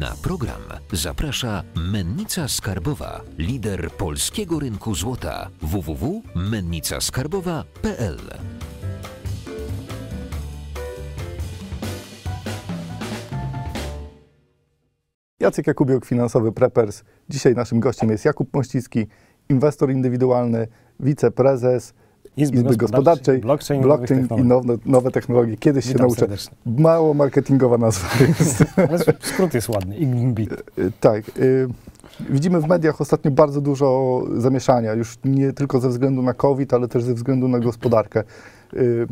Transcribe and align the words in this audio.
Na 0.00 0.14
program 0.22 0.60
zaprasza 0.92 1.62
Mennica 1.92 2.48
Skarbowa, 2.48 3.20
lider 3.38 3.90
polskiego 3.90 4.58
rynku 4.58 4.94
złota 4.94 5.48
www.mennicaskarbowa.pl. 5.62 8.18
Jacek 15.40 15.66
Jakubiok, 15.66 16.06
finansowy 16.06 16.52
Preppers. 16.52 17.04
Dzisiaj 17.28 17.54
naszym 17.54 17.80
gościem 17.80 18.10
jest 18.10 18.24
Jakub 18.24 18.54
Mościcki, 18.54 19.06
inwestor 19.48 19.90
indywidualny, 19.90 20.68
wiceprezes 21.00 21.94
Izby, 22.36 22.56
Izby 22.56 22.76
Gospodarczej, 22.76 23.38
blockchain, 23.38 23.82
blockchain 23.82 24.28
i 24.38 24.42
nowe, 24.42 24.76
nowe 24.86 25.10
technologie. 25.10 25.56
Kiedyś 25.56 25.84
się 25.84 25.88
Witam 25.92 26.06
nauczę. 26.06 26.20
serdecznie. 26.20 26.56
Mało 26.66 27.14
marketingowa 27.14 27.78
nazwa 27.78 28.08
jest. 28.38 28.64
Ale 28.76 28.98
skrót 29.20 29.54
jest 29.54 29.68
ładny, 29.68 29.96
Ignbit. 29.96 30.52
Y, 30.52 30.92
tak. 31.00 31.28
y, 31.38 31.68
Widzimy 32.30 32.60
w 32.60 32.66
mediach 32.68 33.00
ostatnio 33.00 33.30
bardzo 33.30 33.60
dużo 33.60 34.20
zamieszania, 34.36 34.92
już 34.92 35.18
nie 35.24 35.52
tylko 35.52 35.80
ze 35.80 35.88
względu 35.88 36.22
na 36.22 36.34
COVID, 36.34 36.74
ale 36.74 36.88
też 36.88 37.02
ze 37.02 37.14
względu 37.14 37.48
na 37.48 37.58
gospodarkę. 37.58 38.24
Y, 38.74 39.06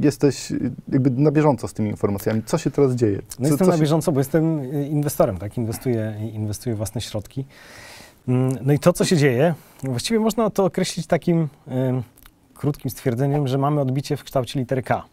Jesteś 0.00 0.52
jakby 0.92 1.10
na 1.10 1.30
bieżąco 1.30 1.68
z 1.68 1.72
tymi 1.72 1.90
informacjami. 1.90 2.42
Co 2.46 2.58
się 2.58 2.70
teraz 2.70 2.92
dzieje? 2.92 3.16
No 3.16 3.22
Co, 3.36 3.42
jestem 3.42 3.58
co 3.58 3.66
na 3.66 3.72
się- 3.72 3.80
bieżąco, 3.80 4.12
bo 4.12 4.20
jestem 4.20 4.72
inwestorem, 4.90 5.38
tak? 5.38 5.58
Inwestuję, 5.58 6.14
inwestuję 6.32 6.76
własne 6.76 7.00
środki. 7.00 7.44
Mm, 8.28 8.56
No 8.62 8.72
i 8.72 8.78
to, 8.78 8.92
co 8.92 9.04
się 9.04 9.16
dzieje, 9.16 9.54
właściwie 9.82 10.20
można 10.20 10.50
to 10.50 10.64
określić 10.64 11.06
takim 11.06 11.48
krótkim 12.62 12.90
stwierdzeniem, 12.90 13.48
że 13.48 13.58
mamy 13.58 13.80
odbicie 13.80 14.16
w 14.16 14.24
kształcie 14.24 14.58
litery 14.58 14.82
K. 14.82 15.04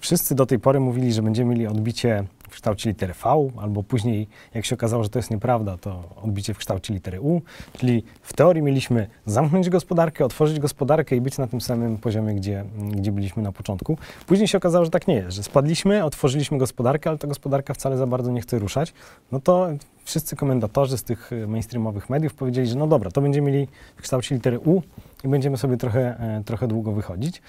Wszyscy 0.00 0.34
do 0.34 0.46
tej 0.46 0.58
pory 0.58 0.80
mówili, 0.80 1.12
że 1.12 1.22
będziemy 1.22 1.50
mieli 1.50 1.66
odbicie 1.66 2.24
kształcie 2.56 2.90
litery 2.90 3.14
V, 3.24 3.50
albo 3.56 3.82
później, 3.82 4.28
jak 4.54 4.64
się 4.64 4.74
okazało, 4.74 5.02
że 5.02 5.08
to 5.08 5.18
jest 5.18 5.30
nieprawda, 5.30 5.76
to 5.78 6.02
odbicie 6.22 6.54
w 6.54 6.58
kształcie 6.58 6.94
litery 6.94 7.20
U. 7.20 7.40
Czyli 7.72 8.04
w 8.22 8.32
teorii 8.32 8.62
mieliśmy 8.62 9.06
zamknąć 9.26 9.70
gospodarkę, 9.70 10.24
otworzyć 10.24 10.60
gospodarkę 10.60 11.16
i 11.16 11.20
być 11.20 11.38
na 11.38 11.46
tym 11.46 11.60
samym 11.60 11.98
poziomie, 11.98 12.34
gdzie, 12.34 12.64
gdzie 12.78 13.12
byliśmy 13.12 13.42
na 13.42 13.52
początku. 13.52 13.98
Później 14.26 14.48
się 14.48 14.58
okazało, 14.58 14.84
że 14.84 14.90
tak 14.90 15.08
nie 15.08 15.14
jest, 15.14 15.36
że 15.36 15.42
spadliśmy, 15.42 16.04
otworzyliśmy 16.04 16.58
gospodarkę, 16.58 17.10
ale 17.10 17.18
ta 17.18 17.26
gospodarka 17.26 17.74
wcale 17.74 17.96
za 17.96 18.06
bardzo 18.06 18.30
nie 18.32 18.40
chce 18.40 18.58
ruszać. 18.58 18.92
No 19.32 19.40
to 19.40 19.68
wszyscy 20.04 20.36
komentatorzy 20.36 20.98
z 20.98 21.02
tych 21.02 21.32
y, 21.32 21.46
mainstreamowych 21.46 22.10
mediów 22.10 22.34
powiedzieli, 22.34 22.66
że 22.66 22.76
no 22.76 22.86
dobra, 22.86 23.10
to 23.10 23.20
będziemy 23.20 23.50
mieli 23.50 23.68
w 23.96 24.02
kształcie 24.02 24.34
litery 24.34 24.58
U 24.58 24.82
i 25.24 25.28
będziemy 25.28 25.56
sobie 25.56 25.76
trochę, 25.76 26.20
e, 26.20 26.42
trochę 26.44 26.68
długo 26.68 26.92
wychodzić. 26.92 27.42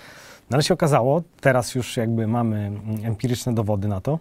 No 0.50 0.56
ale 0.56 0.64
się 0.64 0.74
okazało, 0.74 1.22
teraz 1.42 1.76
już 1.76 1.98
jakby 1.98 2.28
mamy 2.28 2.58
mm, 2.58 3.06
empiryczne 3.06 3.54
dowody 3.54 3.88
na 3.88 4.02
to, 4.02 4.20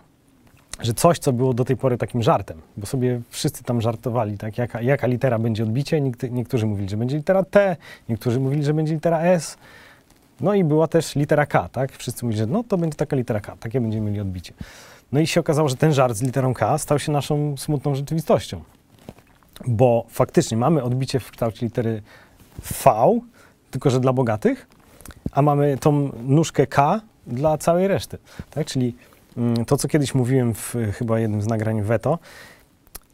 że 0.81 0.95
coś, 0.95 1.19
co 1.19 1.33
było 1.33 1.55
do 1.55 1.65
tej 1.65 1.77
pory 1.77 1.99
takim 1.99 2.23
żartem, 2.23 2.63
bo 2.77 2.87
sobie 2.87 3.21
wszyscy 3.31 3.65
tam 3.65 3.81
żartowali, 3.81 4.39
tak, 4.39 4.59
jaka, 4.59 4.83
jaka 4.83 5.07
litera 5.07 5.39
będzie 5.39 5.63
odbicie, 5.63 6.01
niektórzy 6.31 6.67
mówili, 6.67 6.89
że 6.89 6.97
będzie 6.97 7.17
litera 7.17 7.45
T, 7.45 7.77
niektórzy 8.09 8.41
mówili, 8.41 8.65
że 8.65 8.75
będzie 8.75 8.95
litera 8.95 9.21
S, 9.21 9.59
no 10.41 10.55
i 10.55 10.65
była 10.65 10.89
też 10.89 11.15
litera 11.15 11.47
K, 11.47 11.69
tak, 11.69 11.93
wszyscy 11.93 12.25
mówili, 12.25 12.39
że 12.39 12.47
no 12.47 12.65
to 12.65 12.79
będzie 12.79 12.97
taka 12.97 13.17
litera 13.17 13.41
K, 13.41 13.57
takie 13.61 13.81
będziemy 13.81 14.07
mieli 14.07 14.21
odbicie. 14.21 14.53
No 15.13 15.21
i 15.21 15.27
się 15.27 15.41
okazało, 15.41 15.69
że 15.69 15.77
ten 15.77 15.93
żart 15.93 16.17
z 16.17 16.23
literą 16.23 16.55
K 16.55 16.79
stał 16.79 16.99
się 16.99 17.13
naszą 17.13 17.57
smutną 17.57 17.95
rzeczywistością, 17.95 18.63
bo 19.67 20.07
faktycznie 20.09 20.57
mamy 20.57 20.83
odbicie 20.83 21.21
w 21.21 21.31
kształcie 21.31 21.67
litery 21.67 22.03
V, 22.85 23.21
tylko 23.71 23.91
że 23.91 24.01
dla 24.01 24.13
bogatych, 24.13 24.67
a 25.33 25.43
mamy 25.43 25.79
tą 25.79 26.11
nóżkę 26.23 26.67
K 26.67 27.01
dla 27.27 27.59
całej 27.59 27.89
reszty. 27.89 28.19
Tak? 28.51 28.67
Czyli 28.67 28.95
to, 29.67 29.77
co 29.77 29.89
kiedyś 29.89 30.15
mówiłem 30.15 30.55
w 30.55 30.75
chyba 30.99 31.19
jednym 31.19 31.43
z 31.43 31.47
nagrań 31.47 31.83
Veto, 31.83 32.19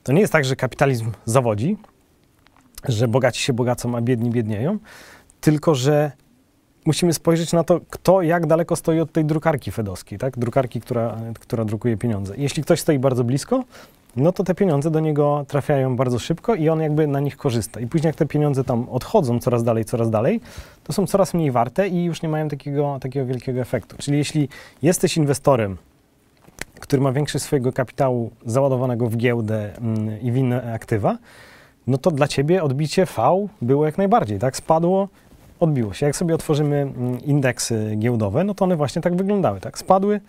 to 0.02 0.12
nie 0.12 0.20
jest 0.20 0.32
tak, 0.32 0.44
że 0.44 0.56
kapitalizm 0.56 1.10
zawodzi, 1.24 1.76
że 2.88 3.08
bogaci 3.08 3.42
się 3.42 3.52
bogacą, 3.52 3.96
a 3.96 4.00
biedni 4.00 4.30
biednieją, 4.30 4.78
tylko 5.40 5.74
że 5.74 6.12
musimy 6.86 7.12
spojrzeć 7.12 7.52
na 7.52 7.64
to, 7.64 7.80
kto 7.90 8.22
jak 8.22 8.46
daleko 8.46 8.76
stoi 8.76 9.00
od 9.00 9.12
tej 9.12 9.24
drukarki 9.24 9.70
fedowskiej, 9.70 10.18
tak? 10.18 10.38
drukarki, 10.38 10.80
która, 10.80 11.16
która 11.40 11.64
drukuje 11.64 11.96
pieniądze. 11.96 12.34
Jeśli 12.36 12.62
ktoś 12.62 12.80
stoi 12.80 12.98
bardzo 12.98 13.24
blisko, 13.24 13.64
no 14.16 14.32
to 14.32 14.44
te 14.44 14.54
pieniądze 14.54 14.90
do 14.90 15.00
niego 15.00 15.44
trafiają 15.48 15.96
bardzo 15.96 16.18
szybko 16.18 16.54
i 16.54 16.68
on 16.68 16.80
jakby 16.80 17.06
na 17.06 17.20
nich 17.20 17.36
korzysta. 17.36 17.80
I 17.80 17.86
później 17.86 18.08
jak 18.08 18.16
te 18.16 18.26
pieniądze 18.26 18.64
tam 18.64 18.88
odchodzą 18.88 19.38
coraz 19.38 19.64
dalej, 19.64 19.84
coraz 19.84 20.10
dalej, 20.10 20.40
to 20.84 20.92
są 20.92 21.06
coraz 21.06 21.34
mniej 21.34 21.50
warte 21.50 21.88
i 21.88 22.04
już 22.04 22.22
nie 22.22 22.28
mają 22.28 22.48
takiego, 22.48 22.98
takiego 23.00 23.26
wielkiego 23.26 23.60
efektu. 23.60 23.96
Czyli 23.98 24.18
jeśli 24.18 24.48
jesteś 24.82 25.16
inwestorem, 25.16 25.76
który 26.82 27.02
ma 27.02 27.12
większość 27.12 27.44
swojego 27.44 27.72
kapitału 27.72 28.30
załadowanego 28.46 29.06
w 29.06 29.16
giełdę 29.16 29.70
mm, 29.78 30.20
i 30.20 30.32
w 30.32 30.36
inne 30.36 30.72
aktywa, 30.74 31.18
no 31.86 31.98
to 31.98 32.10
dla 32.10 32.28
ciebie 32.28 32.62
odbicie 32.62 33.06
V 33.06 33.48
było 33.62 33.86
jak 33.86 33.98
najbardziej, 33.98 34.38
tak? 34.38 34.56
Spadło, 34.56 35.08
odbiło 35.60 35.92
się. 35.92 36.06
Jak 36.06 36.16
sobie 36.16 36.34
otworzymy 36.34 36.76
mm, 36.76 37.20
indeksy 37.20 37.96
giełdowe, 37.98 38.44
no 38.44 38.54
to 38.54 38.64
one 38.64 38.76
właśnie 38.76 39.02
tak 39.02 39.16
wyglądały, 39.16 39.60
tak? 39.60 39.78
Spadły, 39.78 40.20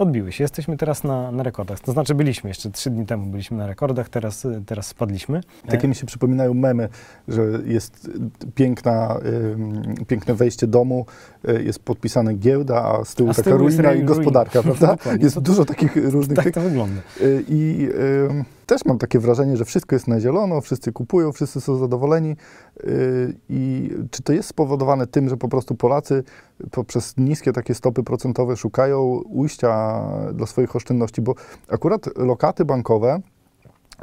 odbiły 0.00 0.32
się. 0.32 0.44
Jesteśmy 0.44 0.76
teraz 0.76 1.04
na, 1.04 1.32
na 1.32 1.42
rekordach. 1.42 1.80
To 1.80 1.92
znaczy 1.92 2.14
byliśmy 2.14 2.50
jeszcze 2.50 2.70
trzy 2.70 2.90
dni 2.90 3.06
temu 3.06 3.26
byliśmy 3.26 3.56
na 3.56 3.66
rekordach, 3.66 4.08
teraz, 4.08 4.44
y, 4.44 4.62
teraz 4.66 4.86
spadliśmy. 4.86 5.40
Takie 5.68 5.88
mi 5.88 5.94
się 5.94 6.06
przypominają 6.06 6.54
memy, 6.54 6.88
że 7.28 7.42
jest 7.64 8.10
piękna, 8.54 9.18
ym, 9.54 9.94
piękne 10.06 10.34
wejście 10.34 10.66
domu, 10.66 11.06
y, 11.48 11.62
jest 11.62 11.78
podpisane 11.78 12.34
giełda, 12.34 12.82
a 12.84 13.04
z 13.04 13.14
tyłu 13.14 13.30
A 13.30 13.32
z 13.32 13.36
taka 13.36 13.50
tyłu 13.50 13.64
jest 13.64 13.76
ruina 13.76 13.92
i 13.92 13.96
ruin. 13.96 14.06
gospodarka, 14.06 14.62
prawda? 14.68 14.86
Dokładnie. 14.86 15.24
Jest 15.24 15.34
To- 15.34 15.40
dużo 15.40 15.64
takich 15.64 15.96
różnych 15.96 16.36
Tak 16.38 16.54
to 16.54 16.60
wygląda. 16.60 17.00
Y, 17.20 17.44
I 17.48 17.88
ym, 18.30 18.44
też 18.70 18.84
mam 18.84 18.98
takie 18.98 19.18
wrażenie, 19.18 19.56
że 19.56 19.64
wszystko 19.64 19.96
jest 19.96 20.08
na 20.08 20.20
zielono, 20.20 20.60
wszyscy 20.60 20.92
kupują, 20.92 21.32
wszyscy 21.32 21.60
są 21.60 21.76
zadowoleni. 21.76 22.36
Y, 22.84 23.34
I 23.48 23.90
czy 24.10 24.22
to 24.22 24.32
jest 24.32 24.48
spowodowane 24.48 25.06
tym, 25.06 25.28
że 25.28 25.36
po 25.36 25.48
prostu 25.48 25.74
Polacy 25.74 26.24
poprzez 26.70 27.14
niskie 27.16 27.52
takie 27.52 27.74
stopy 27.74 28.02
procentowe 28.02 28.56
szukają 28.56 29.02
ujścia 29.26 30.02
dla 30.32 30.46
swoich 30.46 30.76
oszczędności? 30.76 31.22
Bo 31.22 31.34
akurat 31.68 32.18
lokaty 32.18 32.64
bankowe 32.64 33.20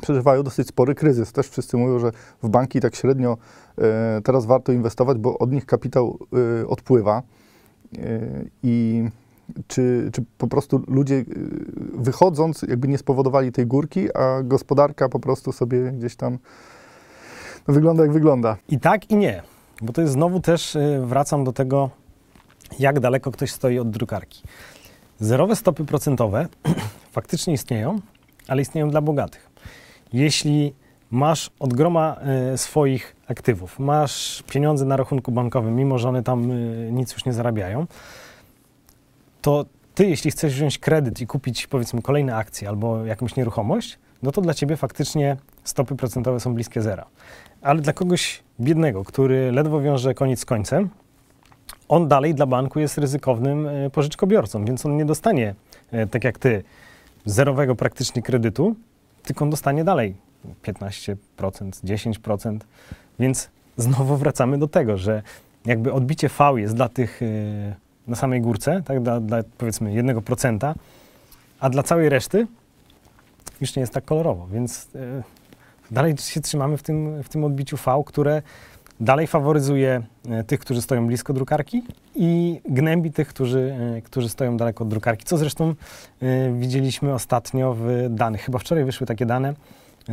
przeżywają 0.02 0.44
dosyć 0.44 0.68
spory 0.68 0.96
kryzys. 0.96 1.32
Też 1.32 1.50
wszyscy 1.50 1.78
mówią, 1.78 2.00
że 2.00 2.12
w 2.44 2.50
banki 2.50 2.80
tak 2.80 2.96
średnio 2.96 3.38
e, 3.78 4.22
teraz 4.24 4.46
warto 4.46 4.72
inwestować, 4.72 5.18
bo 5.18 5.38
od 5.38 5.52
nich 5.52 5.66
kapitał 5.66 6.20
e, 6.62 6.68
odpływa. 6.68 7.24
I 8.64 9.06
czy, 9.68 10.10
czy 10.14 10.24
po 10.38 10.48
prostu 10.48 10.84
ludzie 10.88 11.16
e, 11.16 11.24
wychodząc 11.94 12.62
jakby 12.62 12.88
nie 12.88 12.98
spowodowali 12.98 13.52
tej 13.52 13.68
górki, 13.68 14.14
a 14.14 14.44
gospodarka 14.44 15.10
po 15.10 15.20
prostu 15.20 15.52
sobie 15.52 15.92
gdzieś 15.92 16.16
tam 16.16 16.38
no, 17.68 17.74
wygląda 17.74 18.04
jak 18.04 18.12
wygląda. 18.12 18.58
I 18.70 18.80
tak, 18.80 19.12
i 19.12 19.16
nie. 19.16 19.44
Bo 19.82 19.94
to 19.94 20.02
jest 20.02 20.14
znowu 20.14 20.40
też, 20.40 20.76
y, 20.76 21.02
wracam 21.06 21.44
do 21.44 21.54
tego, 21.54 21.90
jak 22.80 23.00
daleko 23.00 23.32
ktoś 23.32 23.52
stoi 23.52 23.80
od 23.80 23.90
drukarki. 23.90 24.44
Zerowe 25.20 25.56
stopy 25.56 25.86
procentowe 25.86 26.48
faktycznie 27.12 27.54
istnieją, 27.54 28.00
ale 28.48 28.62
istnieją 28.62 28.90
dla 28.90 29.02
bogatych. 29.02 29.50
Jeśli 30.14 30.74
masz 31.12 31.52
od 31.60 31.74
groma 31.74 32.16
y, 32.54 32.58
swoich 32.58 33.16
aktywów, 33.28 33.80
masz 33.80 34.44
pieniądze 34.48 34.86
na 34.86 34.98
rachunku 34.98 35.32
bankowym, 35.32 35.76
mimo 35.76 35.98
że 35.98 36.10
one 36.10 36.24
tam 36.24 36.52
y, 36.52 36.90
nic 36.92 37.14
już 37.14 37.26
nie 37.26 37.34
zarabiają, 37.34 37.88
to 39.48 39.66
ty, 39.96 40.06
jeśli 40.06 40.32
chcesz 40.32 40.54
wziąć 40.54 40.78
kredyt 40.78 41.22
i 41.22 41.28
kupić 41.28 41.68
powiedzmy 41.68 42.02
kolejne 42.02 42.36
akcje 42.36 42.70
albo 42.70 43.06
jakąś 43.06 43.36
nieruchomość, 43.36 44.00
no 44.24 44.32
to 44.32 44.42
dla 44.42 44.54
ciebie 44.54 44.78
faktycznie 44.78 45.38
stopy 45.64 45.96
procentowe 45.96 46.40
są 46.40 46.54
bliskie 46.54 46.82
zera. 46.82 47.06
Ale 47.62 47.82
dla 47.82 47.94
kogoś 47.94 48.44
biednego, 48.60 49.04
który 49.04 49.52
ledwo 49.52 49.82
wiąże 49.82 50.14
koniec 50.14 50.40
z 50.40 50.46
końcem, 50.46 50.90
on 51.90 52.08
dalej 52.08 52.36
dla 52.36 52.46
banku 52.46 52.80
jest 52.80 52.98
ryzykownym 52.98 53.68
e, 53.68 53.90
pożyczkobiorcą, 53.90 54.66
więc 54.66 54.86
on 54.86 54.98
nie 54.98 55.06
dostanie, 55.06 55.56
e, 55.92 56.08
tak 56.08 56.24
jak 56.24 56.40
ty, 56.40 56.64
zerowego 57.26 57.76
praktycznie 57.76 58.22
kredytu, 58.22 58.76
tylko 59.24 59.46
on 59.46 59.50
dostanie 59.50 59.84
dalej 59.84 60.16
15%, 60.64 61.16
10%. 61.38 62.58
Więc 63.20 63.50
znowu 63.78 64.18
wracamy 64.18 64.58
do 64.58 64.68
tego, 64.68 64.98
że 64.98 65.22
jakby 65.66 65.94
odbicie 65.94 66.30
V 66.30 66.54
jest 66.58 66.76
dla 66.76 66.90
tych 66.90 67.22
e, 67.22 67.87
na 68.08 68.16
samej 68.16 68.42
górce, 68.42 68.82
tak, 68.86 69.04
dla, 69.04 69.20
dla 69.20 69.38
powiedzmy 69.58 69.90
1%, 69.92 70.74
a 71.60 71.70
dla 71.70 71.84
całej 71.84 72.10
reszty 72.10 72.48
już 73.62 73.76
nie 73.76 73.80
jest 73.80 73.94
tak 73.94 74.06
kolorowo, 74.06 74.48
więc 74.48 74.88
e, 74.96 75.24
dalej 75.92 76.18
się 76.18 76.42
trzymamy 76.42 76.78
w 76.78 76.84
tym, 76.84 77.24
w 77.24 77.30
tym 77.30 77.44
odbiciu 77.44 77.78
V, 77.86 78.04
które 78.06 78.42
dalej 79.00 79.28
faworyzuje 79.28 80.02
e, 80.30 80.44
tych, 80.44 80.60
którzy 80.60 80.82
stoją 80.82 81.08
blisko 81.08 81.34
drukarki 81.34 81.84
i 82.16 82.62
gnębi 82.70 83.12
tych, 83.12 83.28
którzy, 83.28 83.78
e, 83.98 84.02
którzy 84.02 84.30
stoją 84.30 84.58
daleko 84.58 84.84
od 84.84 84.90
drukarki, 84.90 85.26
co 85.26 85.38
zresztą 85.38 85.76
widzieliśmy 86.54 87.14
ostatnio 87.14 87.76
w 87.80 87.88
danych. 88.10 88.42
Chyba 88.42 88.60
wczoraj 88.60 88.86
wyszły 88.86 89.08
takie 89.08 89.26
dane 89.26 89.54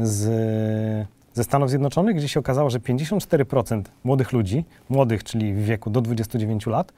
z, 0.03 1.07
ze 1.35 1.45
Stanów 1.45 1.71
Zjednoczonych, 1.71 2.17
gdzie 2.17 2.29
się 2.29 2.41
okazało, 2.41 2.71
że 2.71 2.79
54% 2.79 3.83
młodych 4.05 4.33
ludzi, 4.33 4.65
młodych, 4.89 5.25
czyli 5.25 5.55
w 5.55 5.65
wieku 5.65 5.91
do 5.91 6.01
29 6.01 6.67
lat, 6.67 6.93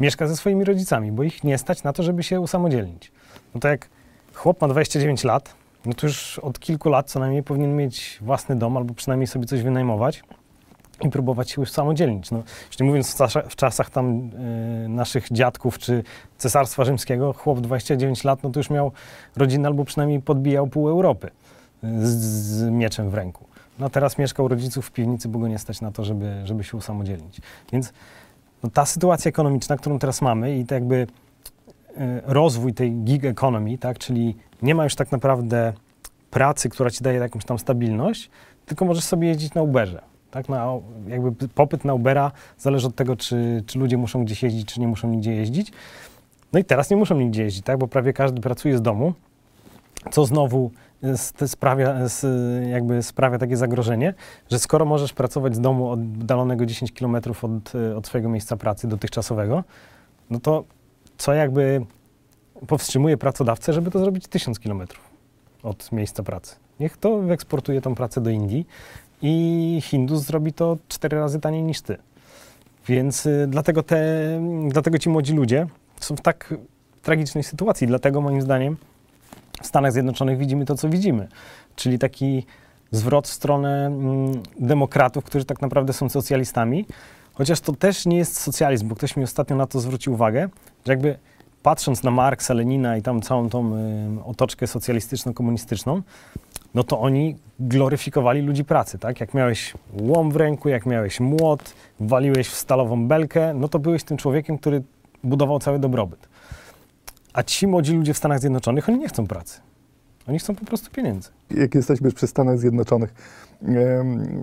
mieszka 0.00 0.26
ze 0.26 0.36
swoimi 0.36 0.64
rodzicami, 0.64 1.12
bo 1.12 1.22
ich 1.22 1.44
nie 1.44 1.58
stać 1.58 1.82
na 1.82 1.92
to, 1.92 2.02
żeby 2.02 2.22
się 2.22 2.40
usamodzielnić. 2.40 3.12
No 3.54 3.60
to 3.60 3.68
jak 3.68 3.88
chłop 4.34 4.60
ma 4.60 4.68
29 4.68 5.24
lat, 5.24 5.54
no 5.86 5.94
to 5.94 6.06
już 6.06 6.38
od 6.38 6.58
kilku 6.58 6.88
lat 6.88 7.10
co 7.10 7.20
najmniej 7.20 7.42
powinien 7.42 7.76
mieć 7.76 8.18
własny 8.22 8.56
dom 8.56 8.76
albo 8.76 8.94
przynajmniej 8.94 9.26
sobie 9.26 9.46
coś 9.46 9.62
wynajmować 9.62 10.22
i 11.00 11.10
próbować 11.10 11.50
się 11.50 11.60
usamodzielnić. 11.60 12.30
No, 12.30 12.42
już 12.66 12.78
nie 12.78 12.86
mówiąc 12.86 13.16
w, 13.48 13.56
czasach, 13.56 13.90
tam 13.90 14.30
y, 14.84 14.88
naszych 14.88 15.28
dziadków 15.32 15.78
czy 15.78 16.02
Cesarstwa 16.38 16.84
Rzymskiego, 16.84 17.32
chłop 17.32 17.60
29 17.60 18.24
lat, 18.24 18.42
no 18.42 18.50
to 18.50 18.60
już 18.60 18.70
miał 18.70 18.92
rodzinę 19.36 19.68
albo 19.68 19.84
przynajmniej 19.84 20.20
podbijał 20.20 20.66
pół 20.66 20.88
Europy 20.88 21.30
z, 21.82 22.08
z 22.08 22.70
mieczem 22.70 23.10
w 23.10 23.14
ręku. 23.14 23.44
No 23.78 23.90
teraz 23.90 24.18
mieszkał 24.18 24.48
rodziców 24.48 24.86
w 24.86 24.90
piwnicy, 24.90 25.28
bo 25.28 25.38
go 25.38 25.48
nie 25.48 25.58
stać 25.58 25.80
na 25.80 25.92
to, 25.92 26.04
żeby, 26.04 26.42
żeby 26.44 26.64
się 26.64 26.76
usamodzielnić. 26.76 27.40
Więc 27.72 27.92
no, 28.64 28.70
ta 28.70 28.86
sytuacja 28.86 29.28
ekonomiczna, 29.28 29.76
którą 29.76 29.98
teraz 29.98 30.22
mamy 30.22 30.58
i 30.58 30.66
to 30.66 30.74
jakby 30.74 30.94
y, 30.94 31.06
rozwój 32.24 32.74
tej 32.74 32.92
gig 32.92 33.24
economy, 33.24 33.78
tak, 33.78 33.98
czyli 33.98 34.36
nie 34.62 34.74
ma 34.74 34.84
już 34.84 34.94
tak 34.94 35.12
naprawdę 35.12 35.72
pracy, 36.30 36.68
która 36.68 36.90
ci 36.90 37.04
daje 37.04 37.18
jakąś 37.18 37.44
tam 37.44 37.58
stabilność, 37.58 38.30
tylko 38.66 38.84
możesz 38.84 39.04
sobie 39.04 39.28
jeździć 39.28 39.54
na 39.54 39.62
Uberze. 39.62 40.02
Tak, 40.30 40.48
na, 40.48 40.72
jakby 41.06 41.48
popyt 41.48 41.84
na 41.84 41.94
Ubera 41.94 42.32
zależy 42.58 42.86
od 42.86 42.94
tego, 42.94 43.16
czy, 43.16 43.62
czy 43.66 43.78
ludzie 43.78 43.96
muszą 43.96 44.24
gdzieś 44.24 44.42
jeździć, 44.42 44.74
czy 44.74 44.80
nie 44.80 44.88
muszą 44.88 45.08
nigdzie 45.08 45.34
jeździć. 45.34 45.72
No 46.52 46.58
i 46.58 46.64
teraz 46.64 46.90
nie 46.90 46.96
muszą 46.96 47.14
nigdzie 47.14 47.42
jeździć, 47.42 47.64
tak, 47.64 47.78
bo 47.78 47.88
prawie 47.88 48.12
każdy 48.12 48.40
pracuje 48.40 48.78
z 48.78 48.82
domu, 48.82 49.12
co 50.10 50.24
znowu 50.24 50.70
sprawia, 51.46 51.94
jakby 52.70 53.02
sprawia 53.02 53.38
takie 53.38 53.56
zagrożenie, 53.56 54.14
że 54.50 54.58
skoro 54.58 54.84
możesz 54.84 55.12
pracować 55.12 55.54
z 55.54 55.60
domu 55.60 55.90
oddalonego 55.90 56.66
10 56.66 56.92
km 56.92 57.16
od, 57.42 57.72
od 57.96 58.06
swojego 58.06 58.28
miejsca 58.28 58.56
pracy 58.56 58.88
dotychczasowego, 58.88 59.64
no 60.30 60.40
to 60.40 60.64
co 61.18 61.32
jakby 61.32 61.86
powstrzymuje 62.66 63.16
pracodawcę, 63.16 63.72
żeby 63.72 63.90
to 63.90 63.98
zrobić 63.98 64.28
1000 64.28 64.58
km 64.58 64.82
od 65.62 65.92
miejsca 65.92 66.22
pracy. 66.22 66.56
Niech 66.80 66.96
to 66.96 67.18
wyeksportuje 67.18 67.80
tą 67.80 67.94
pracę 67.94 68.20
do 68.20 68.30
Indii 68.30 68.66
i 69.22 69.78
Hindus 69.82 70.22
zrobi 70.22 70.52
to 70.52 70.76
cztery 70.88 71.18
razy 71.18 71.40
taniej 71.40 71.62
niż 71.62 71.80
ty. 71.80 71.96
Więc 72.88 73.26
y, 73.26 73.46
dlatego, 73.48 73.82
te, 73.82 74.00
dlatego 74.68 74.98
ci 74.98 75.08
młodzi 75.08 75.32
ludzie 75.32 75.66
są 76.00 76.16
w 76.16 76.20
tak 76.20 76.54
tragicznej 77.02 77.44
sytuacji. 77.44 77.86
Dlatego 77.86 78.20
moim 78.20 78.42
zdaniem 78.42 78.76
w 79.62 79.66
Stanach 79.66 79.92
Zjednoczonych 79.92 80.38
widzimy 80.38 80.64
to, 80.64 80.74
co 80.74 80.88
widzimy. 80.88 81.28
Czyli 81.76 81.98
taki 81.98 82.46
zwrot 82.90 83.28
w 83.28 83.32
stronę 83.32 83.86
mm, 83.86 84.42
demokratów, 84.60 85.24
którzy 85.24 85.44
tak 85.44 85.62
naprawdę 85.62 85.92
są 85.92 86.08
socjalistami. 86.08 86.86
Chociaż 87.34 87.60
to 87.60 87.72
też 87.72 88.06
nie 88.06 88.16
jest 88.16 88.40
socjalizm, 88.40 88.88
bo 88.88 88.94
ktoś 88.94 89.16
mi 89.16 89.24
ostatnio 89.24 89.56
na 89.56 89.66
to 89.66 89.80
zwrócił 89.80 90.12
uwagę, 90.12 90.48
że 90.86 90.92
jakby 90.92 91.18
patrząc 91.62 92.02
na 92.02 92.10
Marksa, 92.10 92.54
Lenina 92.54 92.96
i 92.96 93.02
tam 93.02 93.22
całą 93.22 93.48
tą 93.48 93.76
y, 93.76 94.24
otoczkę 94.24 94.66
socjalistyczno-komunistyczną, 94.66 96.02
no 96.74 96.84
to 96.84 97.00
oni 97.00 97.36
gloryfikowali 97.60 98.42
ludzi 98.42 98.64
pracy, 98.64 98.98
tak? 98.98 99.20
Jak 99.20 99.34
miałeś 99.34 99.74
łom 100.00 100.30
w 100.30 100.36
ręku, 100.36 100.68
jak 100.68 100.86
miałeś 100.86 101.20
młot, 101.20 101.74
waliłeś 102.00 102.48
w 102.48 102.54
stalową 102.54 103.08
belkę, 103.08 103.54
no 103.54 103.68
to 103.68 103.78
byłeś 103.78 104.04
tym 104.04 104.16
człowiekiem, 104.16 104.58
który 104.58 104.82
budował 105.24 105.58
cały 105.58 105.78
dobrobyt. 105.78 106.28
A 107.34 107.42
ci 107.42 107.66
młodzi 107.66 107.96
ludzie 107.96 108.14
w 108.14 108.18
Stanach 108.18 108.40
Zjednoczonych, 108.40 108.88
oni 108.88 108.98
nie 108.98 109.08
chcą 109.08 109.26
pracy. 109.26 109.60
Oni 110.28 110.38
chcą 110.38 110.54
po 110.54 110.64
prostu 110.64 110.90
pieniędzy. 110.90 111.30
Jak 111.50 111.74
jesteśmy 111.74 112.12
przy 112.12 112.26
Stanach 112.26 112.58
Zjednoczonych, 112.58 113.14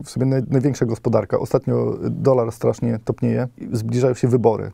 w 0.04 0.10
sobie 0.10 0.26
największa 0.26 0.86
gospodarka. 0.86 1.40
Ostatnio 1.40 1.98
dolar 2.10 2.52
strasznie 2.52 3.00
topnieje. 3.06 3.48
Zbliżają 3.72 4.14
się 4.14 4.28
wybory. 4.28 4.72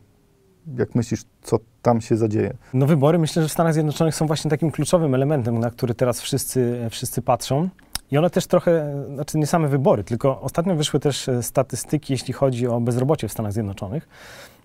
Jak 0.78 0.94
myślisz, 0.94 1.22
co 1.42 1.58
tam 1.82 2.00
się 2.00 2.16
zadzieje? 2.16 2.54
No 2.74 2.86
wybory 2.86 3.18
myślę, 3.18 3.42
że 3.42 3.48
w 3.48 3.52
Stanach 3.52 3.74
Zjednoczonych 3.74 4.14
są 4.14 4.26
właśnie 4.26 4.50
takim 4.50 4.70
kluczowym 4.70 5.14
elementem, 5.14 5.58
na 5.58 5.70
który 5.70 5.94
teraz 5.94 6.20
wszyscy, 6.20 6.86
wszyscy 6.90 7.22
patrzą. 7.22 7.68
I 8.10 8.18
one 8.18 8.30
też 8.30 8.46
trochę, 8.46 9.04
znaczy 9.14 9.38
nie 9.38 9.46
same 9.46 9.68
wybory, 9.68 10.04
tylko 10.04 10.40
ostatnio 10.40 10.74
wyszły 10.74 11.00
też 11.00 11.28
e, 11.28 11.42
statystyki, 11.42 12.12
jeśli 12.12 12.34
chodzi 12.34 12.66
o 12.66 12.80
bezrobocie 12.80 13.28
w 13.28 13.32
Stanach 13.32 13.52
Zjednoczonych. 13.52 14.08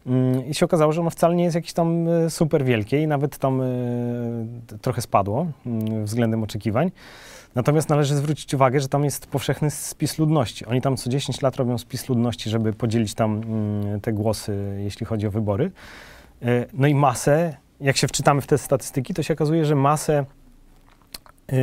Mm, 0.05 0.45
I 0.45 0.53
się 0.53 0.65
okazało, 0.65 0.91
że 0.91 1.01
ono 1.01 1.09
wcale 1.09 1.35
nie 1.35 1.43
jest 1.43 1.55
jakieś 1.55 1.73
tam 1.73 2.07
e, 2.07 2.29
super 2.29 2.65
wielkie 2.65 3.01
i 3.03 3.07
nawet 3.07 3.37
tam 3.37 3.61
e, 3.61 3.65
trochę 4.81 5.01
spadło 5.01 5.47
mm, 5.65 6.05
względem 6.05 6.43
oczekiwań. 6.43 6.91
Natomiast 7.55 7.89
należy 7.89 8.15
zwrócić 8.15 8.53
uwagę, 8.53 8.79
że 8.79 8.87
tam 8.87 9.03
jest 9.03 9.27
powszechny 9.27 9.71
spis 9.71 10.19
ludności. 10.19 10.65
Oni 10.65 10.81
tam 10.81 10.97
co 10.97 11.09
10 11.09 11.41
lat 11.41 11.55
robią 11.55 11.77
spis 11.77 12.09
ludności, 12.09 12.49
żeby 12.49 12.73
podzielić 12.73 13.13
tam 13.13 13.41
mm, 13.43 14.01
te 14.01 14.13
głosy, 14.13 14.77
jeśli 14.83 15.05
chodzi 15.05 15.27
o 15.27 15.31
wybory. 15.31 15.71
E, 16.41 16.65
no 16.73 16.87
i 16.87 16.95
masę, 16.95 17.57
jak 17.81 17.97
się 17.97 18.07
wczytamy 18.07 18.41
w 18.41 18.47
te 18.47 18.57
statystyki, 18.57 19.13
to 19.13 19.23
się 19.23 19.33
okazuje, 19.33 19.65
że 19.65 19.75
masę 19.75 20.25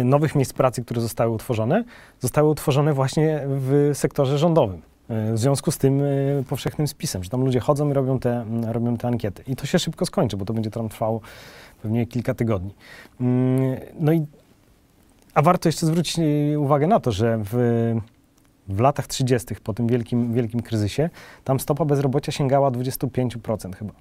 nowych 0.04 0.34
miejsc 0.34 0.52
pracy, 0.52 0.84
które 0.84 1.00
zostały 1.00 1.30
utworzone, 1.30 1.84
zostały 2.20 2.48
utworzone 2.50 2.92
właśnie 2.92 3.40
w 3.46 3.90
sektorze 3.94 4.38
rządowym. 4.38 4.82
W 5.10 5.38
związku 5.38 5.70
z 5.70 5.78
tym 5.78 6.00
y, 6.00 6.44
powszechnym 6.48 6.88
spisem, 6.88 7.24
że 7.24 7.30
tam 7.30 7.44
ludzie 7.44 7.60
chodzą 7.60 7.90
i 7.90 7.92
robią 7.92 8.18
te, 8.18 8.44
robią 8.66 8.96
te 8.96 9.08
ankiety. 9.08 9.42
I 9.46 9.56
to 9.56 9.66
się 9.66 9.78
szybko 9.78 10.06
skończy, 10.06 10.36
bo 10.36 10.44
to 10.44 10.52
będzie 10.54 10.70
tam 10.70 10.88
trwało 10.88 11.20
pewnie 11.82 12.06
kilka 12.06 12.34
tygodni. 12.34 12.74
Mm, 13.20 13.76
no 14.00 14.12
i, 14.12 14.26
a 15.34 15.42
warto 15.42 15.68
jeszcze 15.68 15.86
zwrócić 15.86 16.18
y, 16.18 16.58
uwagę 16.58 16.86
na 16.86 17.00
to, 17.00 17.12
że 17.12 17.38
w, 17.44 17.54
w 18.68 18.80
latach 18.80 19.06
30. 19.06 19.54
po 19.54 19.74
tym 19.74 19.86
wielkim, 19.86 20.34
wielkim 20.34 20.62
kryzysie, 20.62 21.10
tam 21.44 21.60
stopa 21.60 21.84
bezrobocia 21.84 22.32
sięgała 22.32 22.70
25% 22.70 23.74
chyba. 23.74 23.92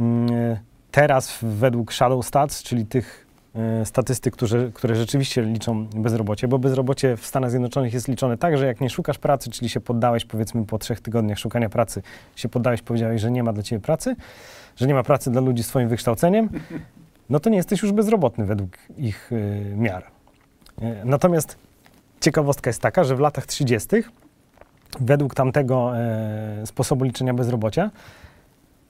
Mm, 0.00 0.56
teraz 0.90 1.38
według 1.42 1.92
Shadow 1.92 2.26
Stats, 2.26 2.62
czyli 2.62 2.86
tych 2.86 3.29
E, 3.29 3.29
statystyk, 3.84 4.34
które, 4.34 4.70
które 4.74 4.94
rzeczywiście 4.94 5.42
liczą 5.42 5.86
bezrobocie, 5.86 6.48
bo 6.48 6.58
bezrobocie 6.58 7.16
w 7.16 7.26
Stanach 7.26 7.50
Zjednoczonych 7.50 7.94
jest 7.94 8.08
liczone 8.08 8.38
tak, 8.38 8.58
że 8.58 8.66
jak 8.66 8.80
nie 8.80 8.90
szukasz 8.90 9.18
pracy, 9.18 9.50
czyli 9.50 9.68
się 9.68 9.80
poddałeś 9.80 10.24
powiedzmy 10.24 10.66
po 10.66 10.78
trzech 10.78 11.00
tygodniach 11.00 11.38
szukania 11.38 11.68
pracy, 11.68 12.02
się 12.36 12.48
poddałeś, 12.48 12.82
powiedziałeś, 12.82 13.20
że 13.20 13.30
nie 13.30 13.42
ma 13.42 13.52
dla 13.52 13.62
ciebie 13.62 13.80
pracy, 13.80 14.16
że 14.76 14.86
nie 14.86 14.94
ma 14.94 15.02
pracy 15.02 15.30
dla 15.30 15.40
ludzi 15.40 15.62
z 15.62 15.68
twoim 15.68 15.88
wykształceniem, 15.88 16.48
no 17.30 17.40
to 17.40 17.50
nie 17.50 17.56
jesteś 17.56 17.82
już 17.82 17.92
bezrobotny 17.92 18.44
według 18.44 18.70
ich 18.96 19.32
y, 19.32 19.74
miar. 19.76 20.04
Y, 20.82 20.84
natomiast 21.04 21.58
ciekawostka 22.20 22.70
jest 22.70 22.82
taka, 22.82 23.04
że 23.04 23.16
w 23.16 23.20
latach 23.20 23.46
30. 23.46 23.88
według 25.00 25.34
tamtego 25.34 25.92
y, 26.62 26.66
sposobu 26.66 27.04
liczenia 27.04 27.34
bezrobocia 27.34 27.90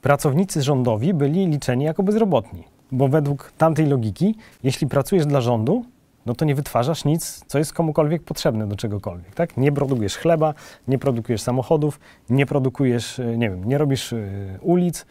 pracownicy 0.01 0.61
rządowi 0.61 1.13
byli 1.13 1.47
liczeni 1.47 1.85
jako 1.85 2.03
bezrobotni. 2.03 2.63
Bo 2.91 3.07
według 3.07 3.51
tamtej 3.57 3.85
logiki, 3.85 4.35
jeśli 4.63 4.87
pracujesz 4.87 5.25
dla 5.25 5.41
rządu, 5.41 5.85
no 6.25 6.35
to 6.35 6.45
nie 6.45 6.55
wytwarzasz 6.55 7.05
nic, 7.05 7.45
co 7.47 7.57
jest 7.57 7.73
komukolwiek 7.73 8.23
potrzebne 8.23 8.67
do 8.67 8.75
czegokolwiek, 8.75 9.35
tak? 9.35 9.57
Nie 9.57 9.71
produkujesz 9.71 10.17
chleba, 10.17 10.53
nie 10.87 10.97
produkujesz 10.97 11.41
samochodów, 11.41 11.99
nie 12.29 12.45
produkujesz, 12.45 13.19
e, 13.19 13.37
nie 13.37 13.49
wiem, 13.49 13.63
nie 13.63 13.77
robisz 13.77 14.13
y, 14.13 14.59
ulic, 14.61 15.05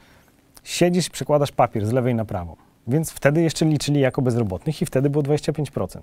siedzisz 0.64 1.10
przekładasz 1.10 1.52
papier 1.52 1.86
z 1.86 1.92
lewej 1.92 2.14
na 2.14 2.24
prawą. 2.24 2.56
Więc 2.86 3.10
wtedy 3.10 3.42
jeszcze 3.42 3.64
liczyli 3.64 4.00
jako 4.00 4.22
bezrobotnych 4.22 4.82
i 4.82 4.86
wtedy 4.86 5.10
było 5.10 5.24
25%. 5.24 5.98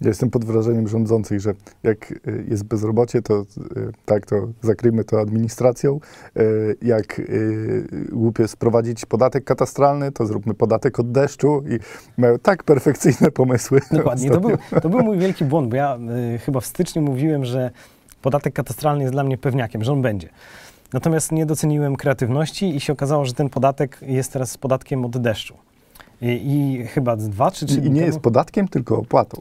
Ja 0.00 0.08
jestem 0.08 0.30
pod 0.30 0.44
wrażeniem 0.44 0.88
rządzących, 0.88 1.40
że 1.40 1.54
jak 1.82 2.10
y, 2.10 2.44
jest 2.48 2.64
bezrobocie, 2.64 3.22
to 3.22 3.40
y, 3.40 3.44
tak, 4.04 4.26
to 4.26 4.48
zakryjmy 4.62 5.04
to 5.04 5.20
administracją. 5.20 6.00
Y, 6.36 6.76
jak 6.82 7.20
głupie 8.12 8.48
sprowadzić 8.48 9.06
podatek 9.06 9.44
katastralny, 9.44 10.12
to 10.12 10.26
zróbmy 10.26 10.54
podatek 10.54 11.00
od 11.00 11.12
deszczu 11.12 11.62
i 11.68 11.78
mają 12.20 12.38
tak 12.38 12.62
perfekcyjne 12.62 13.30
pomysły. 13.30 13.80
Dokładnie, 13.92 14.30
to 14.30 14.40
był, 14.40 14.50
to 14.82 14.88
był 14.88 15.00
mój 15.02 15.18
wielki 15.18 15.44
błąd, 15.44 15.70
bo 15.70 15.76
ja 15.76 15.98
chyba 16.44 16.60
w 16.60 16.66
styczniu 16.66 17.02
mówiłem, 17.02 17.44
że 17.44 17.70
podatek 18.22 18.54
katastralny 18.54 19.02
jest 19.02 19.14
dla 19.14 19.24
mnie 19.24 19.38
pewniakiem, 19.38 19.84
że 19.84 19.92
on 19.92 20.02
będzie. 20.02 20.28
Natomiast 20.92 21.32
nie 21.32 21.46
doceniłem 21.46 21.96
kreatywności 21.96 22.76
i 22.76 22.80
się 22.80 22.92
okazało, 22.92 23.24
że 23.24 23.32
ten 23.32 23.48
podatek 23.48 23.98
jest 24.02 24.32
teraz 24.32 24.58
podatkiem 24.58 25.04
od 25.04 25.18
deszczu. 25.18 25.54
I, 26.22 26.26
i 26.26 26.86
chyba 26.86 27.16
dwa 27.16 27.50
czy 27.50 27.66
trzy 27.66 27.78
I 27.78 27.82
nie 27.82 27.88
temu... 27.88 28.06
jest 28.06 28.20
podatkiem, 28.20 28.68
tylko 28.68 28.98
opłatą. 28.98 29.38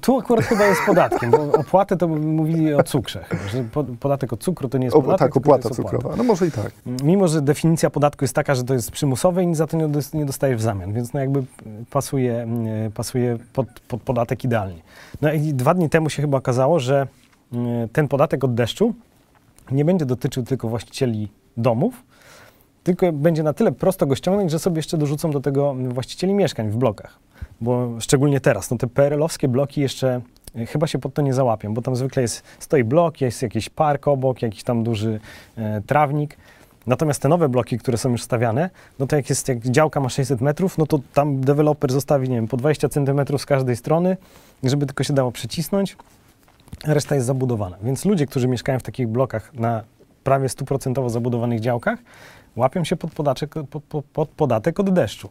Tu 0.00 0.18
akurat 0.18 0.44
chyba 0.44 0.64
jest 0.64 0.80
podatkiem, 0.86 1.30
bo 1.30 1.52
opłatę 1.52 1.96
to 1.96 2.08
mówili 2.08 2.74
o 2.74 2.82
cukrze, 2.82 3.24
chyba, 3.24 3.48
że 3.48 3.64
podatek 4.00 4.32
od 4.32 4.40
cukru 4.40 4.68
to 4.68 4.78
nie 4.78 4.84
jest 4.84 4.96
podatek, 4.96 5.18
Tak, 5.18 5.36
opłata 5.36 5.70
cukrowa, 5.70 6.16
no 6.16 6.24
może 6.24 6.46
i 6.46 6.50
tak. 6.50 6.72
Mimo, 6.86 7.28
że 7.28 7.42
definicja 7.42 7.90
podatku 7.90 8.24
jest 8.24 8.34
taka, 8.34 8.54
że 8.54 8.64
to 8.64 8.74
jest 8.74 8.90
przymusowe 8.90 9.42
i 9.42 9.46
nic 9.46 9.56
za 9.56 9.66
to 9.66 9.76
nie 10.14 10.24
dostajesz 10.26 10.58
w 10.58 10.62
zamian, 10.62 10.92
więc 10.92 11.12
no 11.12 11.20
jakby 11.20 11.42
pasuje, 11.90 12.46
pasuje 12.94 13.38
pod, 13.52 13.66
pod 13.88 14.02
podatek 14.02 14.44
idealnie. 14.44 14.82
No 15.22 15.32
i 15.32 15.40
dwa 15.40 15.74
dni 15.74 15.90
temu 15.90 16.10
się 16.10 16.22
chyba 16.22 16.38
okazało, 16.38 16.80
że 16.80 17.06
ten 17.92 18.08
podatek 18.08 18.44
od 18.44 18.54
deszczu 18.54 18.94
nie 19.70 19.84
będzie 19.84 20.06
dotyczył 20.06 20.42
tylko 20.42 20.68
właścicieli 20.68 21.28
domów, 21.56 22.02
tylko 22.84 23.12
będzie 23.12 23.42
na 23.42 23.52
tyle 23.52 23.72
prosto 23.72 24.06
go 24.06 24.14
ściągnąć, 24.14 24.50
że 24.50 24.58
sobie 24.58 24.76
jeszcze 24.76 24.98
dorzucą 24.98 25.30
do 25.30 25.40
tego 25.40 25.74
właścicieli 25.74 26.34
mieszkań 26.34 26.70
w 26.70 26.76
blokach. 26.76 27.18
Bo 27.60 28.00
szczególnie 28.00 28.40
teraz, 28.40 28.70
no 28.70 28.76
te 28.76 28.86
PRL-owskie 28.86 29.48
bloki 29.48 29.80
jeszcze 29.80 30.20
e, 30.56 30.66
chyba 30.66 30.86
się 30.86 30.98
pod 30.98 31.14
to 31.14 31.22
nie 31.22 31.34
załapią, 31.34 31.74
bo 31.74 31.82
tam 31.82 31.96
zwykle 31.96 32.22
jest, 32.22 32.42
stoi 32.58 32.84
blok, 32.84 33.20
jest 33.20 33.42
jakiś 33.42 33.68
park 33.68 34.08
obok, 34.08 34.42
jakiś 34.42 34.62
tam 34.62 34.84
duży 34.84 35.20
e, 35.56 35.80
trawnik 35.86 36.36
Natomiast 36.86 37.22
te 37.22 37.28
nowe 37.28 37.48
bloki, 37.48 37.78
które 37.78 37.98
są 37.98 38.10
już 38.10 38.22
stawiane, 38.22 38.70
no 38.98 39.06
to 39.06 39.16
jak 39.16 39.28
jest, 39.28 39.48
jak 39.48 39.58
działka 39.58 40.00
ma 40.00 40.08
600 40.08 40.40
metrów, 40.40 40.78
no 40.78 40.86
to 40.86 40.98
tam 41.14 41.40
deweloper 41.40 41.92
zostawi, 41.92 42.28
nie 42.28 42.36
wiem, 42.36 42.48
po 42.48 42.56
20 42.56 42.88
centymetrów 42.88 43.42
z 43.42 43.46
każdej 43.46 43.76
strony, 43.76 44.16
żeby 44.64 44.86
tylko 44.86 45.04
się 45.04 45.12
dało 45.12 45.32
przycisnąć, 45.32 45.96
a 46.84 46.94
reszta 46.94 47.14
jest 47.14 47.26
zabudowana. 47.26 47.76
Więc 47.82 48.04
ludzie, 48.04 48.26
którzy 48.26 48.48
mieszkają 48.48 48.78
w 48.78 48.82
takich 48.82 49.08
blokach 49.08 49.54
na 49.54 49.82
prawie 50.24 50.48
stuprocentowo 50.48 51.10
zabudowanych 51.10 51.60
działkach, 51.60 51.98
łapią 52.56 52.84
się 52.84 52.96
pod, 52.96 53.10
podatek, 53.10 53.54
pod, 53.70 54.04
pod 54.04 54.28
podatek 54.28 54.80
od 54.80 54.90
deszczu. 54.90 55.28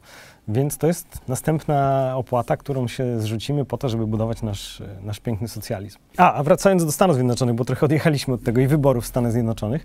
Więc 0.47 0.77
to 0.77 0.87
jest 0.87 1.07
następna 1.27 2.11
opłata, 2.15 2.57
którą 2.57 2.87
się 2.87 3.19
zrzucimy 3.19 3.65
po 3.65 3.77
to, 3.77 3.89
żeby 3.89 4.07
budować 4.07 4.41
nasz, 4.41 4.83
nasz 5.01 5.19
piękny 5.19 5.47
socjalizm. 5.47 5.99
A, 6.17 6.33
a 6.33 6.43
wracając 6.43 6.85
do 6.85 6.91
Stanów 6.91 7.15
Zjednoczonych, 7.15 7.55
bo 7.55 7.65
trochę 7.65 7.85
odjechaliśmy 7.85 8.33
od 8.33 8.43
tego 8.43 8.61
i 8.61 8.67
wyborów 8.67 9.03
w 9.03 9.07
Stanach 9.07 9.31
Zjednoczonych, 9.31 9.83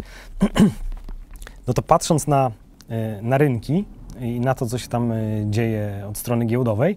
no 1.67 1.75
to 1.75 1.83
patrząc 1.83 2.27
na, 2.27 2.51
e, 2.89 3.23
na 3.23 3.39
rynki 3.39 3.85
i 4.21 4.41
na 4.41 4.55
to, 4.55 4.67
co 4.67 4.79
się 4.79 4.89
tam 4.89 5.13
e, 5.13 5.17
dzieje 5.47 6.07
od 6.09 6.19
strony 6.19 6.45
giełdowej, 6.45 6.97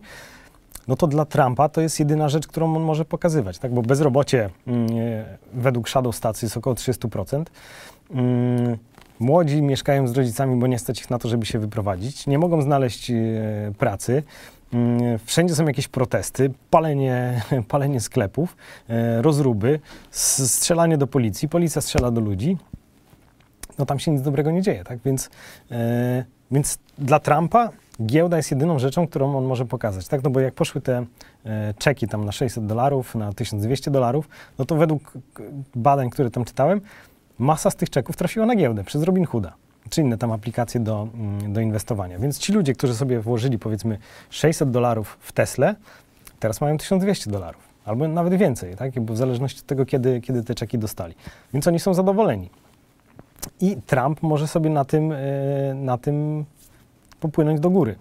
no 0.89 0.96
to 0.96 1.08
dla 1.08 1.25
Trumpa 1.25 1.69
to 1.69 1.81
jest 1.81 2.00
jedyna 2.00 2.29
rzecz, 2.29 2.48
którą 2.48 2.75
on 2.75 2.84
może 2.84 3.05
pokazywać, 3.05 3.60
tak? 3.60 3.74
Bo 3.74 3.81
bezrobocie 3.81 4.50
e, 4.67 5.38
według 5.53 5.89
Shadow 5.89 6.15
Stacji 6.15 6.46
jest 6.46 6.58
około 6.58 6.75
300%. 6.75 7.43
Mm, 8.12 8.77
młodzi 9.20 9.62
mieszkają 9.62 10.08
z 10.08 10.12
rodzicami, 10.12 10.60
bo 10.60 10.68
nie 10.68 10.80
stać 10.80 11.02
ich 11.02 11.10
na 11.10 11.20
to, 11.20 11.30
żeby 11.30 11.46
się 11.46 11.60
wyprowadzić. 11.60 12.28
Nie 12.28 12.40
mogą 12.40 12.62
znaleźć 12.62 13.12
pracy. 13.78 14.24
Mm, 14.74 15.20
wszędzie 15.26 15.56
są 15.56 15.66
jakieś 15.66 15.88
protesty, 15.88 16.52
palenie, 16.70 17.42
palenie 17.68 18.00
sklepów, 18.00 18.58
rozruby, 19.22 19.80
strzelanie 20.12 20.98
do 20.98 21.08
policji. 21.08 21.50
Policja 21.50 21.82
strzela 21.82 22.12
do 22.12 22.22
ludzi 22.22 22.58
no 23.80 23.86
tam 23.86 24.00
się 24.00 24.12
nic 24.12 24.22
dobrego 24.22 24.52
nie 24.52 24.62
dzieje, 24.62 24.84
tak? 24.84 25.00
Więc, 25.06 25.30
e, 25.72 26.26
więc 26.52 26.78
dla 26.98 27.20
Trumpa 27.20 27.70
giełda 28.06 28.38
jest 28.38 28.52
jedyną 28.52 28.80
rzeczą, 28.80 29.08
którą 29.08 29.38
on 29.38 29.46
może 29.46 29.66
pokazać, 29.66 30.08
tak? 30.08 30.24
No 30.24 30.30
bo 30.30 30.40
jak 30.40 30.54
poszły 30.54 30.82
te 30.82 31.06
e, 31.46 31.74
czeki 31.78 32.08
tam 32.08 32.26
na 32.26 32.32
600 32.32 32.66
dolarów, 32.66 33.16
na 33.16 33.34
1200 33.34 33.92
dolarów, 33.92 34.30
no 34.60 34.66
to 34.66 34.76
według 34.76 35.14
badań, 35.76 36.10
które 36.10 36.32
tam 36.32 36.46
czytałem, 36.46 36.82
masa 37.39 37.69
z 37.69 37.75
tych 37.75 37.89
czeków 37.89 38.15
trafiła 38.15 38.46
na 38.46 38.55
giełdę 38.55 38.84
przez 38.84 39.03
Robin 39.03 39.25
Hooda 39.25 39.53
czy 39.89 40.01
inne 40.01 40.17
tam 40.17 40.31
aplikacje 40.31 40.79
do, 40.79 41.08
mm, 41.13 41.53
do 41.53 41.62
inwestowania. 41.62 42.19
Więc 42.19 42.39
ci 42.39 42.53
ludzie, 42.53 42.74
którzy 42.74 42.96
sobie 42.96 43.19
włożyli 43.19 43.60
powiedzmy 43.60 43.98
600 44.29 44.72
dolarów 44.72 45.17
w 45.22 45.31
Tesla, 45.31 45.75
teraz 46.39 46.62
mają 46.62 46.77
1200 46.77 47.31
dolarów. 47.31 47.69
Albo 47.86 48.08
nawet 48.08 48.34
więcej, 48.34 48.75
tak? 48.75 49.00
Bo 49.00 49.13
w 49.13 49.17
zależności 49.17 49.60
od 49.60 49.65
tego, 49.65 49.86
kiedy, 49.86 50.22
kiedy 50.22 50.43
te 50.43 50.55
czeki 50.55 50.77
dostali. 50.77 51.15
Więc 51.53 51.67
oni 51.67 51.79
są 51.79 51.93
zadowoleni. 51.93 52.50
I 53.62 53.77
Trump 53.86 54.22
może 54.24 54.48
sobie 54.48 54.69
na 54.69 54.86
tym, 54.86 55.12
e, 55.12 55.17
na 55.74 55.98
tym 55.98 56.46
popłynąć 57.19 57.60
do 57.60 57.69
góry, 57.69 57.96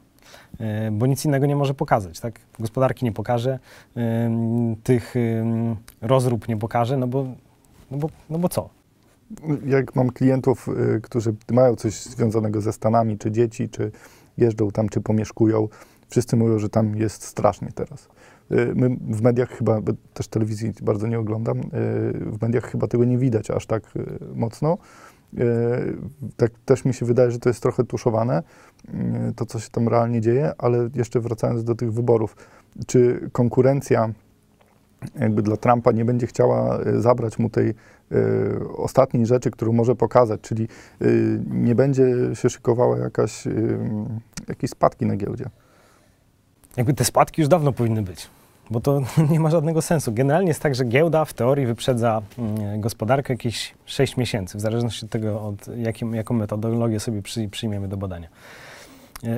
e, 0.61 0.91
bo 0.91 1.07
nic 1.07 1.25
innego 1.25 1.47
nie 1.47 1.57
może 1.57 1.75
pokazać. 1.75 2.21
Tak? 2.21 2.41
Gospodarki 2.59 3.05
nie 3.05 3.13
pokaże, 3.13 3.59
tych 4.85 5.15
rozrób 6.01 6.49
nie 6.49 6.57
pokaże, 6.57 6.97
no 6.97 7.07
bo, 7.07 7.27
no 7.91 7.99
bo, 7.99 8.09
no 8.31 8.39
bo 8.39 8.49
co? 8.49 8.78
Jak 9.67 9.97
mam 9.97 10.11
klientów, 10.11 10.69
którzy 11.03 11.35
mają 11.53 11.77
coś 11.77 12.03
związanego 12.03 12.61
ze 12.61 12.73
Stanami, 12.73 13.19
czy 13.19 13.31
dzieci, 13.31 13.69
czy 13.69 13.91
jeżdżą 14.37 14.71
tam, 14.71 14.89
czy 14.89 15.01
pomieszkują, 15.01 15.69
wszyscy 16.09 16.37
mówią, 16.37 16.59
że 16.59 16.69
tam 16.69 16.97
jest 16.97 17.23
strasznie 17.23 17.69
teraz. 17.75 18.09
My 18.51 18.97
w 19.11 19.23
mediach 19.23 19.49
chyba, 19.49 19.81
też 20.15 20.29
telewizji 20.29 20.73
bardzo 20.83 21.07
nie 21.07 21.19
oglądam, 21.19 21.61
w 22.27 22.43
mediach 22.43 22.65
chyba 22.65 22.87
tego 22.87 23.05
nie 23.05 23.19
widać 23.19 23.51
aż 23.51 23.67
tak 23.67 23.83
mocno. 24.35 24.79
Tak 26.37 26.51
też 26.65 26.85
mi 26.85 26.95
się 26.95 27.07
wydaje, 27.07 27.31
że 27.31 27.39
to 27.39 27.49
jest 27.49 27.63
trochę 27.63 27.85
tuszowane, 27.85 28.43
to 29.37 29.47
co 29.47 29.59
się 29.59 29.71
tam 29.71 29.89
realnie 29.89 30.21
dzieje, 30.21 30.53
ale 30.59 30.89
jeszcze 30.95 31.21
wracając 31.21 31.65
do 31.65 31.75
tych 31.75 31.93
wyborów, 31.93 32.37
czy 32.87 33.31
konkurencja 33.33 34.13
jakby 35.21 35.43
dla 35.43 35.57
Trumpa 35.57 35.93
nie 35.93 36.05
będzie 36.05 36.27
chciała 36.27 36.79
e, 36.79 37.01
zabrać 37.01 37.39
mu 37.39 37.51
tej 37.51 37.75
ostatniej 38.77 39.27
rzeczy, 39.27 39.51
którą 39.51 39.73
może 39.73 39.95
pokazać, 39.95 40.41
czyli 40.41 40.69
nie 41.51 41.75
będzie 41.75 42.05
się 42.35 42.51
szykowała 42.51 42.99
jakaś, 42.99 43.45
jakieś 44.49 44.71
spadki 44.71 45.07
na 45.07 45.17
giełdzie? 45.17 45.45
Jakby 46.77 46.95
te 46.95 47.05
spadki 47.05 47.43
już 47.43 47.49
dawno 47.49 47.73
powinny 47.73 48.03
być 48.03 48.29
bo 48.71 48.81
to 48.81 49.01
nie 49.31 49.41
ma 49.41 49.51
żadnego 49.51 49.83
sensu. 49.83 50.13
Generalnie 50.13 50.49
jest 50.49 50.63
tak, 50.63 50.75
że 50.75 50.85
giełda 50.85 51.25
w 51.25 51.33
teorii 51.33 51.67
wyprzedza 51.67 52.23
mm, 52.39 52.81
gospodarkę 52.81 53.33
jakieś 53.33 53.75
6 53.87 54.17
miesięcy, 54.17 54.59
w 54.59 54.61
zależności 54.61 55.05
od 55.05 55.11
tego, 55.11 55.43
od 55.43 55.77
jakim, 55.77 56.15
jaką 56.15 56.35
metodologię 56.35 57.01
sobie 57.01 57.23
przy, 57.23 57.49
przyjmiemy 57.49 57.89
do 57.89 57.97
badania. 57.97 58.29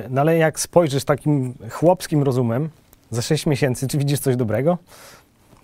No 0.09 0.21
ale 0.21 0.37
jak 0.37 0.59
spojrzysz 0.59 1.03
takim 1.03 1.53
chłopskim 1.69 2.23
rozumem 2.23 2.69
za 3.11 3.21
6 3.21 3.45
miesięcy, 3.45 3.87
czy 3.87 3.97
widzisz 3.97 4.19
coś 4.19 4.35
dobrego? 4.35 4.77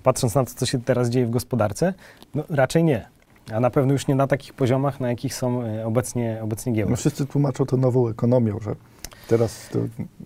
Patrząc 0.08 0.36
na 0.36 0.46
to, 0.46 0.52
co 0.56 0.66
się 0.66 0.82
teraz 0.82 1.10
dzieje 1.10 1.26
w 1.26 1.30
gospodarce, 1.30 1.94
no 2.36 2.44
raczej 2.50 2.84
nie. 2.84 3.06
A 3.54 3.60
na 3.60 3.70
pewno 3.70 3.94
już 3.94 4.08
nie 4.08 4.16
na 4.16 4.28
takich 4.28 4.54
poziomach, 4.54 5.00
na 5.00 5.10
jakich 5.10 5.34
są 5.34 5.64
e, 5.64 5.86
obecnie, 5.86 6.40
obecnie 6.44 6.74
giełdy. 6.74 6.92
No 6.92 6.98
wszyscy 6.98 7.26
tłumaczą 7.26 7.66
to 7.66 7.78
nową 7.78 8.10
ekonomią, 8.10 8.60
że 8.60 8.76
Teraz 9.28 9.70
to, 9.72 9.80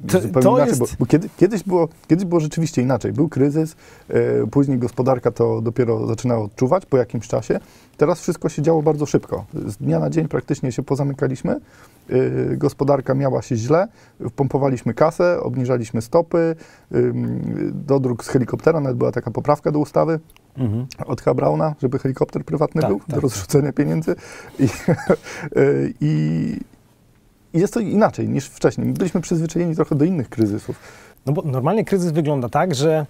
to 0.07 0.21
zupełnie 0.21 0.43
to 0.43 0.57
inaczej, 0.57 0.79
jest... 0.79 0.97
bo, 0.97 1.05
kiedy, 1.05 1.29
kiedyś, 1.37 1.63
było, 1.63 1.87
kiedyś 2.07 2.25
było 2.25 2.41
rzeczywiście 2.41 2.81
inaczej. 2.81 3.13
Był 3.13 3.29
kryzys, 3.29 3.75
e, 4.09 4.47
później 4.47 4.77
gospodarka 4.77 5.31
to 5.31 5.61
dopiero 5.61 6.07
zaczynała 6.07 6.43
odczuwać 6.43 6.85
po 6.85 6.97
jakimś 6.97 7.27
czasie. 7.27 7.59
Teraz 7.97 8.21
wszystko 8.21 8.49
się 8.49 8.61
działo 8.61 8.81
bardzo 8.81 9.05
szybko. 9.05 9.45
Z 9.53 9.77
dnia 9.77 9.99
na 9.99 10.09
dzień 10.09 10.27
praktycznie 10.27 10.71
się 10.71 10.83
pozamykaliśmy. 10.83 11.51
E, 12.09 12.57
gospodarka 12.57 13.13
miała 13.13 13.41
się 13.41 13.55
źle, 13.55 13.87
pompowaliśmy 14.35 14.93
kasę, 14.93 15.39
obniżaliśmy 15.43 16.01
stopy, 16.01 16.55
e, 16.91 16.95
dodruk 17.71 18.23
z 18.23 18.27
helikoptera, 18.27 18.79
nawet 18.79 18.97
była 18.97 19.11
taka 19.11 19.31
poprawka 19.31 19.71
do 19.71 19.79
ustawy. 19.79 20.19
Mhm. 20.57 20.87
Od. 21.05 21.21
Brauna, 21.35 21.75
żeby 21.81 21.99
helikopter 21.99 22.45
prywatny 22.45 22.81
tak, 22.81 22.89
był 22.89 22.99
tak, 22.99 23.09
do 23.09 23.21
rozrzucenia 23.21 23.73
pieniędzy. 23.73 24.15
I, 24.59 24.67
i 26.01 26.57
i 27.53 27.59
jest 27.59 27.73
to 27.73 27.79
inaczej 27.79 28.29
niż 28.29 28.45
wcześniej. 28.45 28.87
Byliśmy 28.87 29.21
przyzwyczajeni 29.21 29.75
trochę 29.75 29.95
do 29.95 30.05
innych 30.05 30.29
kryzysów. 30.29 30.75
No 31.25 31.33
bo 31.33 31.41
normalnie 31.41 31.85
kryzys 31.85 32.11
wygląda 32.11 32.49
tak, 32.49 32.75
że 32.75 33.05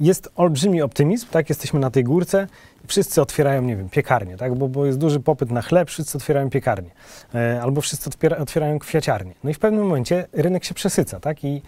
jest 0.00 0.28
olbrzymi 0.36 0.82
optymizm, 0.82 1.26
tak, 1.30 1.48
jesteśmy 1.48 1.80
na 1.80 1.90
tej 1.90 2.04
górce, 2.04 2.46
wszyscy 2.86 3.22
otwierają, 3.22 3.62
nie 3.62 3.76
wiem, 3.76 3.88
piekarnie, 3.88 4.36
tak, 4.36 4.54
bo, 4.54 4.68
bo 4.68 4.86
jest 4.86 4.98
duży 4.98 5.20
popyt 5.20 5.50
na 5.50 5.62
chleb, 5.62 5.88
wszyscy 5.88 6.18
otwierają 6.18 6.50
piekarnie, 6.50 6.90
e, 7.34 7.62
albo 7.62 7.80
wszyscy 7.80 8.10
otwiera, 8.10 8.36
otwierają 8.36 8.78
kwiaciarnie. 8.78 9.34
No 9.44 9.50
i 9.50 9.54
w 9.54 9.58
pewnym 9.58 9.82
momencie 9.82 10.26
rynek 10.32 10.64
się 10.64 10.74
przesyca, 10.74 11.20
tak, 11.20 11.44
i 11.44 11.62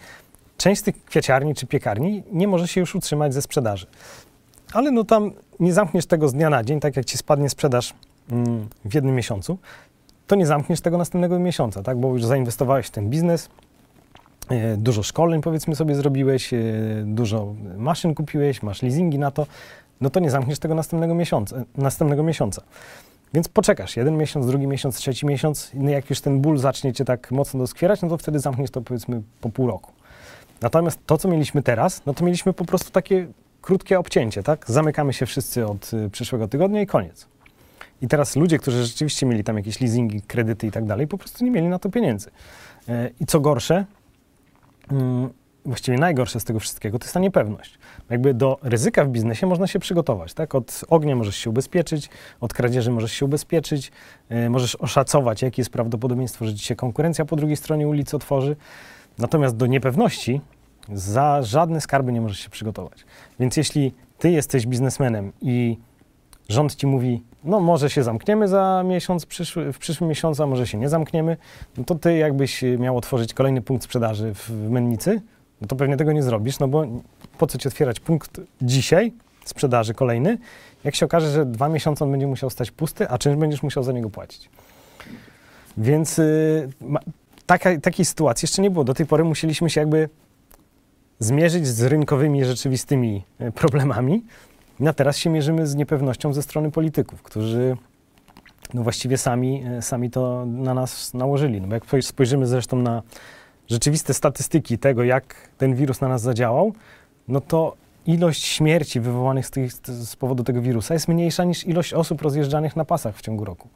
część 0.57 0.81
z 0.81 0.83
tych 0.83 1.05
kwiaciarni 1.05 1.55
czy 1.55 1.67
piekarni 1.67 2.23
nie 2.31 2.47
może 2.47 2.67
się 2.67 2.79
już 2.79 2.95
utrzymać 2.95 3.33
ze 3.33 3.41
sprzedaży. 3.41 3.87
Ale 4.73 4.91
no 4.91 5.03
tam 5.03 5.31
nie 5.59 5.73
zamkniesz 5.73 6.05
tego 6.05 6.27
z 6.27 6.33
dnia 6.33 6.49
na 6.49 6.63
dzień, 6.63 6.79
tak 6.79 6.95
jak 6.95 7.05
ci 7.05 7.17
spadnie 7.17 7.49
sprzedaż 7.49 7.93
mm, 8.31 8.67
w 8.85 8.93
jednym 8.93 9.15
miesiącu, 9.15 9.57
to 10.31 10.35
nie 10.35 10.45
zamkniesz 10.45 10.81
tego 10.81 10.97
następnego 10.97 11.39
miesiąca, 11.39 11.83
tak? 11.83 11.97
Bo 11.97 12.07
już 12.13 12.25
zainwestowałeś 12.25 12.87
w 12.87 12.89
ten 12.89 13.09
biznes, 13.09 13.49
e, 14.49 14.77
dużo 14.77 15.03
szkoleń 15.03 15.41
powiedzmy 15.41 15.75
sobie 15.75 15.95
zrobiłeś, 15.95 16.53
e, 16.53 16.57
dużo 17.05 17.53
maszyn 17.77 18.15
kupiłeś, 18.15 18.63
masz 18.63 18.81
leasingi 18.81 19.19
na 19.19 19.31
to, 19.31 19.47
no 20.01 20.09
to 20.09 20.19
nie 20.19 20.31
zamkniesz 20.31 20.59
tego 20.59 20.75
następnego 20.75 21.15
miesiąca. 21.15 21.63
Następnego 21.77 22.23
miesiąca. 22.23 22.61
Więc 23.33 23.47
poczekasz 23.47 23.97
jeden 23.97 24.17
miesiąc, 24.17 24.47
drugi 24.47 24.67
miesiąc, 24.67 24.95
trzeci 24.95 25.25
miesiąc, 25.25 25.71
no 25.73 25.89
jak 25.89 26.09
już 26.09 26.21
ten 26.21 26.41
ból 26.41 26.57
zacznie 26.57 26.93
cię 26.93 27.05
tak 27.05 27.31
mocno 27.31 27.59
doskwierać, 27.59 28.01
no 28.01 28.09
to 28.09 28.17
wtedy 28.17 28.39
zamkniesz 28.39 28.71
to 28.71 28.81
powiedzmy 28.81 29.21
po 29.41 29.49
pół 29.49 29.67
roku. 29.67 29.91
Natomiast 30.61 30.99
to, 31.05 31.17
co 31.17 31.27
mieliśmy 31.27 31.63
teraz, 31.63 32.01
no 32.05 32.13
to 32.13 32.25
mieliśmy 32.25 32.53
po 32.53 32.65
prostu 32.65 32.91
takie 32.91 33.27
krótkie 33.61 33.99
obcięcie, 33.99 34.43
tak? 34.43 34.65
Zamykamy 34.67 35.13
się 35.13 35.25
wszyscy 35.25 35.67
od 35.67 35.93
y, 35.93 36.09
przyszłego 36.09 36.47
tygodnia 36.47 36.81
i 36.81 36.87
koniec. 36.87 37.27
I 38.01 38.07
teraz 38.07 38.35
ludzie, 38.35 38.57
którzy 38.57 38.85
rzeczywiście 38.85 39.25
mieli 39.25 39.43
tam 39.43 39.57
jakieś 39.57 39.81
leasingi, 39.81 40.21
kredyty 40.21 40.67
i 40.67 40.71
tak 40.71 40.85
dalej, 40.85 41.07
po 41.07 41.17
prostu 41.17 41.45
nie 41.45 41.51
mieli 41.51 41.67
na 41.67 41.79
to 41.79 41.89
pieniędzy. 41.89 42.31
E, 42.89 43.09
I 43.19 43.25
co 43.25 43.39
gorsze, 43.39 43.85
mm, 44.91 45.29
właściwie 45.65 45.97
najgorsze 45.97 46.39
z 46.39 46.43
tego 46.43 46.59
wszystkiego, 46.59 46.99
to 46.99 47.05
jest 47.05 47.13
ta 47.13 47.19
niepewność. 47.19 47.79
Jakby 48.09 48.33
do 48.33 48.59
ryzyka 48.63 49.05
w 49.05 49.09
biznesie 49.09 49.47
można 49.47 49.67
się 49.67 49.79
przygotować, 49.79 50.33
tak? 50.33 50.55
Od 50.55 50.81
ognia 50.89 51.15
możesz 51.15 51.35
się 51.35 51.49
ubezpieczyć, 51.49 52.09
od 52.39 52.53
kradzieży 52.53 52.91
możesz 52.91 53.11
się 53.11 53.25
ubezpieczyć, 53.25 53.91
e, 54.29 54.49
możesz 54.49 54.75
oszacować, 54.75 55.41
jakie 55.41 55.61
jest 55.61 55.71
prawdopodobieństwo, 55.71 56.45
że 56.45 56.55
ci 56.55 56.65
się 56.65 56.75
konkurencja 56.75 57.25
po 57.25 57.35
drugiej 57.35 57.57
stronie 57.57 57.87
ulicy 57.87 58.15
otworzy. 58.15 58.55
Natomiast 59.17 59.55
do 59.55 59.67
niepewności 59.67 60.41
za 60.93 61.41
żadne 61.41 61.81
skarby 61.81 62.11
nie 62.11 62.21
możesz 62.21 62.39
się 62.39 62.49
przygotować. 62.49 63.05
Więc 63.39 63.57
jeśli 63.57 63.93
ty 64.19 64.31
jesteś 64.31 64.67
biznesmenem 64.67 65.31
i 65.41 65.77
rząd 66.51 66.75
ci 66.75 66.87
mówi, 66.87 67.23
no 67.43 67.59
może 67.59 67.89
się 67.89 68.03
zamkniemy 68.03 68.47
za 68.47 68.83
miesiąc, 68.85 69.25
przyszły, 69.25 69.73
w 69.73 69.77
przyszłym 69.77 70.09
miesiącu, 70.09 70.43
a 70.43 70.47
może 70.47 70.67
się 70.67 70.77
nie 70.77 70.89
zamkniemy, 70.89 71.37
no 71.77 71.83
to 71.83 71.95
ty 71.95 72.17
jakbyś 72.17 72.63
miał 72.79 72.97
otworzyć 72.97 73.33
kolejny 73.33 73.61
punkt 73.61 73.83
sprzedaży 73.83 74.33
w, 74.33 74.69
Mennicy, 74.69 75.21
no 75.61 75.67
to 75.67 75.75
pewnie 75.75 75.97
tego 75.97 76.11
nie 76.11 76.23
zrobisz, 76.23 76.59
no 76.59 76.67
bo 76.67 76.85
po 77.37 77.47
co 77.47 77.57
ci 77.57 77.67
otwierać 77.67 77.99
punkt 77.99 78.41
dzisiaj 78.61 79.13
sprzedaży 79.45 79.93
kolejny, 79.93 80.37
jak 80.83 80.95
się 80.95 81.05
okaże, 81.05 81.31
że 81.31 81.45
dwa 81.45 81.69
miesiące 81.69 82.05
on 82.05 82.11
będzie 82.11 82.27
musiał 82.27 82.49
stać 82.49 82.71
pusty, 82.71 83.09
a 83.09 83.17
czymś 83.17 83.37
będziesz 83.37 83.63
musiał 83.63 83.83
za 83.83 83.91
niego 83.91 84.09
płacić. 84.09 84.49
Więc 85.77 86.19
y, 86.19 86.69
ma, 86.81 86.99
taka, 87.45 87.79
takiej 87.79 88.05
sytuacji 88.05 88.45
jeszcze 88.45 88.61
nie 88.61 88.69
było. 88.69 88.83
Do 88.83 88.93
tej 88.93 89.05
pory 89.05 89.23
musieliśmy 89.23 89.69
się 89.69 89.81
jakby 89.81 90.09
zmierzyć 91.19 91.67
z 91.67 91.83
rynkowymi, 91.83 92.45
rzeczywistymi 92.45 93.23
y, 93.41 93.51
problemami. 93.51 94.23
No 94.81 94.93
teraz 94.93 95.17
się 95.17 95.29
mierzymy 95.29 95.67
z 95.67 95.75
niepewnością 95.75 96.33
ze 96.33 96.41
strony 96.41 96.71
polityków, 96.71 97.21
którzy 97.21 97.77
no 98.73 98.83
właściwie 98.83 99.17
sami, 99.17 99.63
y, 99.77 99.81
sami 99.81 100.09
to 100.09 100.45
na 100.45 100.73
nas 100.73 101.13
nałożyli. 101.13 101.61
No 101.61 101.67
bo 101.67 101.75
jak 101.75 101.83
spojrzymy 102.01 102.47
zresztą 102.47 102.77
na 102.77 103.01
rzeczywiste 103.67 104.13
statystyki 104.13 104.77
tego, 104.77 105.03
jak 105.03 105.35
ten 105.57 105.75
wirus 105.75 106.01
na 106.01 106.07
nas 106.07 106.21
zadziałał, 106.21 106.73
no 107.27 107.41
to 107.41 107.75
ilość 108.05 108.43
śmierci 108.45 108.99
wywołanych 108.99 109.47
z, 109.47 109.51
tych, 109.51 109.73
z 109.87 110.15
powodu 110.15 110.43
tego 110.43 110.61
wirusa 110.61 110.93
jest 110.93 111.07
mniejsza 111.07 111.43
niż 111.43 111.67
ilość 111.67 111.93
osób 111.93 112.21
rozjeżdżanych 112.21 112.75
na 112.75 112.85
pasach 112.85 113.15
w 113.17 113.21
ciągu 113.21 113.45
roku. 113.45 113.69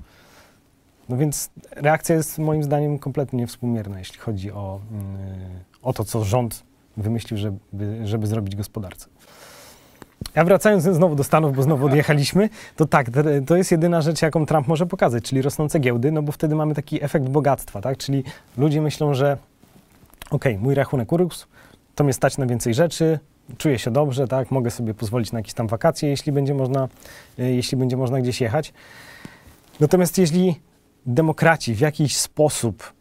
No 1.10 1.18
więc 1.18 1.50
reakcja 1.76 2.16
jest 2.16 2.40
moim 2.40 2.64
zdaniem 2.64 3.00
kompletnie 3.00 3.40
niewspółmierna, 3.40 4.00
jeśli 4.00 4.20
chodzi 4.20 4.52
o, 4.52 4.80
yy, 4.92 4.98
o 5.82 5.94
to, 5.94 6.04
co 6.04 6.24
rząd 6.24 6.64
wymyślił, 6.98 7.38
żeby, 7.38 8.08
żeby 8.08 8.28
zrobić 8.28 8.56
gospodarce. 8.56 9.08
A 10.36 10.44
wracając 10.44 10.84
znowu 10.84 11.16
do 11.16 11.24
Stanów, 11.24 11.56
bo 11.56 11.64
znowu 11.64 11.86
odjechaliśmy, 11.86 12.50
to 12.76 12.86
tak, 12.86 13.08
to 13.48 13.56
jest 13.56 13.72
jedyna 13.72 14.02
rzecz, 14.02 14.22
jaką 14.22 14.46
Trump 14.46 14.68
może 14.68 14.86
pokazać, 14.86 15.24
czyli 15.24 15.42
rosnące 15.42 15.80
giełdy, 15.80 16.12
no 16.12 16.22
bo 16.22 16.32
wtedy 16.32 16.56
mamy 16.56 16.76
taki 16.76 17.04
efekt 17.04 17.26
bogactwa, 17.26 17.82
tak? 17.82 17.98
Czyli 17.98 18.24
ludzie 18.58 18.82
myślą, 18.82 19.14
że 19.14 19.38
okej, 20.32 20.54
okay, 20.54 20.64
mój 20.64 20.76
rachunek 20.76 21.12
urósł, 21.12 21.48
to 21.96 22.04
mnie 22.04 22.14
stać 22.14 22.38
na 22.38 22.46
więcej 22.46 22.74
rzeczy, 22.74 23.20
czuję 23.58 23.80
się 23.80 23.92
dobrze, 23.92 24.28
tak, 24.28 24.52
mogę 24.52 24.72
sobie 24.72 24.94
pozwolić 24.94 25.32
na 25.32 25.40
jakieś 25.40 25.54
tam 25.54 25.68
wakacje, 25.68 26.10
jeśli 26.10 26.32
będzie 26.32 26.54
można, 26.54 26.88
e, 27.40 27.44
jeśli 27.44 27.78
będzie 27.78 27.98
można 27.98 28.22
gdzieś 28.22 28.42
jechać. 28.42 28.74
Natomiast 29.80 30.18
jeśli 30.18 30.60
demokraci 31.06 31.76
w 31.76 31.80
jakiś 31.80 32.18
sposób 32.18 32.94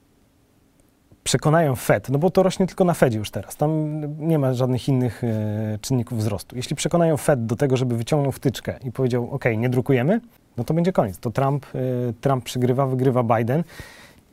przekonają 1.24 1.76
Fed, 1.76 2.08
no 2.08 2.18
bo 2.18 2.30
to 2.30 2.42
rośnie 2.42 2.66
tylko 2.66 2.84
na 2.84 2.94
Fedzie 2.94 3.18
już 3.18 3.30
teraz, 3.30 3.56
tam 3.56 4.00
nie 4.18 4.38
ma 4.38 4.54
żadnych 4.54 4.88
innych 4.88 5.24
e, 5.24 5.78
czynników 5.80 6.18
wzrostu. 6.18 6.56
Jeśli 6.56 6.76
przekonają 6.76 7.16
Fed 7.16 7.46
do 7.46 7.56
tego, 7.56 7.76
żeby 7.76 7.96
wyciągnął 7.96 8.32
wtyczkę 8.32 8.78
i 8.84 8.92
powiedział, 8.92 9.30
ok, 9.30 9.44
nie 9.56 9.68
drukujemy, 9.68 10.20
no 10.56 10.64
to 10.64 10.74
będzie 10.74 10.92
koniec. 10.92 11.18
To 11.18 11.30
Trump, 11.30 11.66
e, 11.66 11.78
Trump 12.20 12.44
przegrywa, 12.44 12.86
wygrywa 12.86 13.22
Biden 13.22 13.64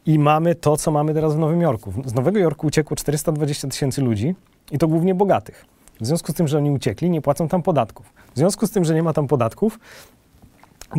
i 0.05 0.19
mamy 0.19 0.55
to, 0.55 0.77
co 0.77 0.91
mamy 0.91 1.13
teraz 1.13 1.35
w 1.35 1.39
Nowym 1.39 1.61
Jorku. 1.61 1.93
Z 2.05 2.13
Nowego 2.13 2.39
Jorku 2.39 2.67
uciekło 2.67 2.97
420 2.97 3.67
tysięcy 3.67 4.01
ludzi 4.01 4.35
i 4.71 4.77
to 4.77 4.87
głównie 4.87 5.15
bogatych. 5.15 5.65
W 6.01 6.05
związku 6.05 6.31
z 6.31 6.35
tym, 6.35 6.47
że 6.47 6.57
oni 6.57 6.71
uciekli, 6.71 7.09
nie 7.09 7.21
płacą 7.21 7.47
tam 7.47 7.61
podatków. 7.61 8.13
W 8.33 8.37
związku 8.37 8.67
z 8.67 8.71
tym, 8.71 8.85
że 8.85 8.93
nie 8.93 9.03
ma 9.03 9.13
tam 9.13 9.27
podatków, 9.27 9.79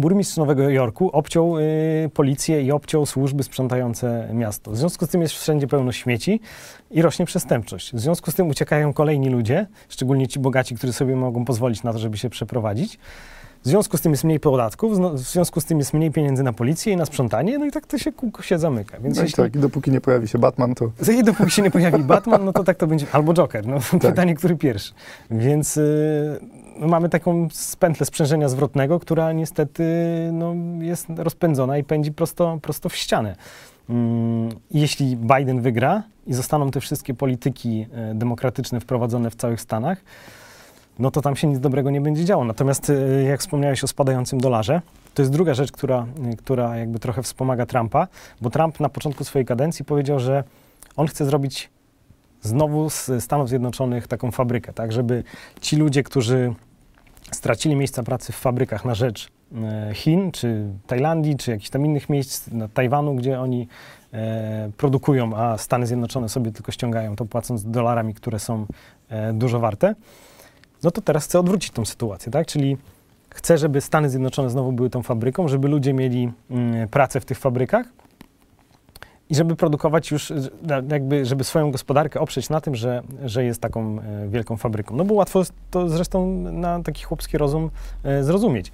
burmistrz 0.00 0.36
Nowego 0.36 0.70
Jorku 0.70 1.10
obciął 1.10 1.58
y, 1.58 2.10
policję 2.14 2.62
i 2.62 2.72
obciął 2.72 3.06
służby 3.06 3.42
sprzątające 3.42 4.28
miasto. 4.32 4.70
W 4.70 4.76
związku 4.76 5.06
z 5.06 5.08
tym 5.08 5.22
jest 5.22 5.34
wszędzie 5.34 5.66
pełno 5.66 5.92
śmieci 5.92 6.40
i 6.90 7.02
rośnie 7.02 7.26
przestępczość. 7.26 7.94
W 7.94 8.00
związku 8.00 8.30
z 8.30 8.34
tym 8.34 8.48
uciekają 8.48 8.92
kolejni 8.92 9.30
ludzie, 9.30 9.66
szczególnie 9.88 10.28
ci 10.28 10.40
bogaci, 10.40 10.74
którzy 10.74 10.92
sobie 10.92 11.16
mogą 11.16 11.44
pozwolić 11.44 11.82
na 11.82 11.92
to, 11.92 11.98
żeby 11.98 12.18
się 12.18 12.30
przeprowadzić. 12.30 12.98
W 13.64 13.68
związku 13.68 13.96
z 13.96 14.00
tym 14.00 14.12
jest 14.12 14.24
mniej 14.24 14.40
podatków, 14.40 14.98
w 15.14 15.18
związku 15.18 15.60
z 15.60 15.64
tym 15.64 15.78
jest 15.78 15.94
mniej 15.94 16.10
pieniędzy 16.10 16.42
na 16.42 16.52
policję 16.52 16.92
i 16.92 16.96
na 16.96 17.06
sprzątanie, 17.06 17.58
no 17.58 17.66
i 17.66 17.70
tak 17.70 17.86
to 17.86 17.98
się 17.98 18.12
kółko 18.12 18.42
się 18.42 18.58
zamyka. 18.58 19.00
Więc 19.00 19.16
no 19.16 19.22
jeśli... 19.22 19.36
tak, 19.36 19.56
i 19.56 19.58
dopóki 19.58 19.90
nie 19.90 20.00
pojawi 20.00 20.28
się 20.28 20.38
Batman, 20.38 20.74
to... 20.74 20.90
I 21.20 21.24
dopóki 21.24 21.50
się 21.50 21.62
nie 21.62 21.70
pojawi 21.70 22.04
Batman, 22.04 22.44
no 22.44 22.52
to 22.52 22.64
tak 22.64 22.76
to 22.76 22.86
będzie, 22.86 23.06
albo 23.12 23.34
Joker, 23.34 23.66
no 23.66 23.78
tak. 23.90 24.00
pytanie, 24.00 24.34
który 24.34 24.56
pierwszy. 24.56 24.92
Więc 25.30 25.76
y, 25.76 26.40
mamy 26.86 27.08
taką 27.08 27.48
pętlę 27.78 28.06
sprzężenia 28.06 28.48
zwrotnego, 28.48 29.00
która 29.00 29.32
niestety 29.32 29.84
no, 30.32 30.54
jest 30.78 31.06
rozpędzona 31.16 31.78
i 31.78 31.84
pędzi 31.84 32.12
prosto, 32.12 32.58
prosto 32.62 32.88
w 32.88 32.96
ścianę. 32.96 33.36
Mm, 33.90 34.48
jeśli 34.70 35.16
Biden 35.16 35.60
wygra 35.60 36.02
i 36.26 36.34
zostaną 36.34 36.70
te 36.70 36.80
wszystkie 36.80 37.14
polityki 37.14 37.86
e, 37.92 38.14
demokratyczne 38.14 38.80
wprowadzone 38.80 39.30
w 39.30 39.34
całych 39.34 39.60
Stanach, 39.60 40.04
no 40.98 41.10
to 41.10 41.20
tam 41.20 41.36
się 41.36 41.48
nic 41.48 41.60
dobrego 41.60 41.90
nie 41.90 42.00
będzie 42.00 42.24
działo. 42.24 42.44
Natomiast 42.44 42.90
e, 42.90 43.22
jak 43.22 43.40
wspomniałeś 43.40 43.84
o 43.84 43.86
spadającym 43.86 44.40
dolarze, 44.40 44.80
to 45.14 45.22
jest 45.22 45.32
druga 45.32 45.54
rzecz, 45.54 45.72
która, 45.72 46.06
e, 46.32 46.36
która 46.36 46.76
jakby 46.76 46.98
trochę 46.98 47.22
wspomaga 47.22 47.66
Trumpa, 47.66 48.08
bo 48.40 48.50
Trump 48.50 48.80
na 48.80 48.88
początku 48.88 49.24
swojej 49.24 49.46
kadencji 49.46 49.84
powiedział, 49.84 50.20
że 50.20 50.44
on 50.96 51.06
chce 51.06 51.24
zrobić 51.24 51.70
znowu 52.42 52.90
z 52.90 53.10
Stanów 53.20 53.48
Zjednoczonych 53.48 54.06
taką 54.06 54.30
fabrykę, 54.30 54.72
tak, 54.72 54.92
żeby 54.92 55.24
ci 55.60 55.76
ludzie, 55.76 56.02
którzy 56.02 56.54
stracili 57.32 57.76
miejsca 57.76 58.02
pracy 58.02 58.32
w 58.32 58.36
fabrykach 58.36 58.84
na 58.84 58.94
rzecz 58.94 59.28
e, 59.54 59.94
Chin, 59.94 60.32
czy 60.32 60.66
Tajlandii, 60.86 61.36
czy 61.36 61.50
jakichś 61.50 61.70
tam 61.70 61.86
innych 61.86 62.08
miejsc, 62.08 62.48
na 62.50 62.68
Tajwanu, 62.68 63.14
gdzie 63.14 63.40
oni 63.40 63.68
e, 64.12 64.70
produkują, 64.76 65.36
a 65.36 65.58
Stany 65.58 65.86
Zjednoczone 65.86 66.28
sobie 66.28 66.52
tylko 66.52 66.72
ściągają 66.72 67.16
to 67.16 67.24
płacąc 67.24 67.64
dolarami, 67.64 68.14
które 68.14 68.38
są 68.38 68.66
e, 69.08 69.32
dużo 69.32 69.60
warte, 69.60 69.94
no 70.82 70.90
to 70.90 71.00
teraz 71.00 71.24
chce 71.24 71.40
odwrócić 71.40 71.70
tą 71.70 71.84
sytuację, 71.84 72.32
tak? 72.32 72.46
Czyli 72.46 72.76
chce, 73.30 73.58
żeby 73.58 73.80
Stany 73.80 74.10
Zjednoczone 74.10 74.50
znowu 74.50 74.72
były 74.72 74.90
tą 74.90 75.02
fabryką, 75.02 75.48
żeby 75.48 75.68
ludzie 75.68 75.92
mieli 75.92 76.32
mm, 76.50 76.88
pracę 76.88 77.20
w 77.20 77.24
tych 77.24 77.38
fabrykach, 77.38 77.86
i 79.32 79.34
żeby 79.34 79.56
produkować 79.56 80.10
już, 80.10 80.32
jakby, 80.90 81.24
żeby 81.24 81.44
swoją 81.44 81.70
gospodarkę 81.70 82.20
oprzeć 82.20 82.50
na 82.50 82.60
tym, 82.60 82.76
że, 82.76 83.02
że 83.24 83.44
jest 83.44 83.60
taką 83.60 83.98
e, 84.00 84.28
wielką 84.28 84.56
fabryką. 84.56 84.96
No 84.96 85.04
bo 85.04 85.14
łatwo 85.14 85.42
to 85.70 85.88
zresztą 85.88 86.26
na 86.52 86.82
taki 86.82 87.02
chłopski 87.04 87.38
rozum 87.38 87.70
e, 88.04 88.24
zrozumieć. 88.24 88.72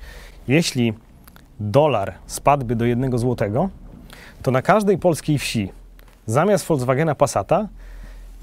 Jeśli 0.48 0.94
dolar 1.60 2.14
spadłby 2.26 2.76
do 2.76 2.84
jednego 2.84 3.18
złotego, 3.18 3.68
to 4.42 4.50
na 4.50 4.62
każdej 4.62 4.98
polskiej 4.98 5.38
wsi 5.38 5.72
zamiast 6.26 6.66
Volkswagena 6.66 7.14
Passata 7.14 7.68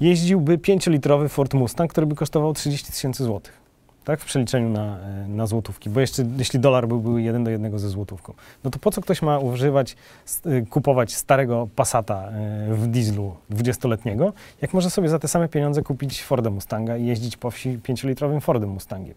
jeździłby 0.00 0.58
5-litrowy 0.58 1.28
Ford 1.28 1.54
Mustang, 1.54 1.90
który 1.90 2.06
by 2.06 2.14
kosztował 2.14 2.52
30 2.52 2.92
tysięcy 2.92 3.24
złotych 3.24 3.65
tak, 4.06 4.20
w 4.20 4.24
przeliczeniu 4.24 4.68
na, 4.68 4.98
e, 4.98 5.28
na 5.28 5.46
złotówki. 5.46 5.90
Bo 5.90 6.00
jeszcze, 6.00 6.24
jeśli 6.38 6.60
dolar 6.60 6.88
byłby 6.88 7.22
jeden 7.22 7.44
do 7.44 7.50
jednego 7.50 7.78
ze 7.78 7.88
złotówką, 7.88 8.34
no 8.64 8.70
to 8.70 8.78
po 8.78 8.90
co 8.90 9.00
ktoś 9.00 9.22
ma 9.22 9.38
używać, 9.38 9.96
e, 10.44 10.62
kupować 10.62 11.14
starego 11.14 11.68
Passata 11.76 12.28
e, 12.28 12.74
w 12.74 12.86
dieslu 12.86 13.34
20-letniego, 13.50 14.32
jak 14.62 14.74
może 14.74 14.90
sobie 14.90 15.08
za 15.08 15.18
te 15.18 15.28
same 15.28 15.48
pieniądze 15.48 15.82
kupić 15.82 16.22
Forda 16.22 16.50
Mustanga 16.50 16.96
i 16.96 17.06
jeździć 17.06 17.36
po 17.36 17.50
wsi 17.50 17.78
5-litrowym 17.78 18.40
Fordem 18.40 18.70
Mustangiem. 18.70 19.14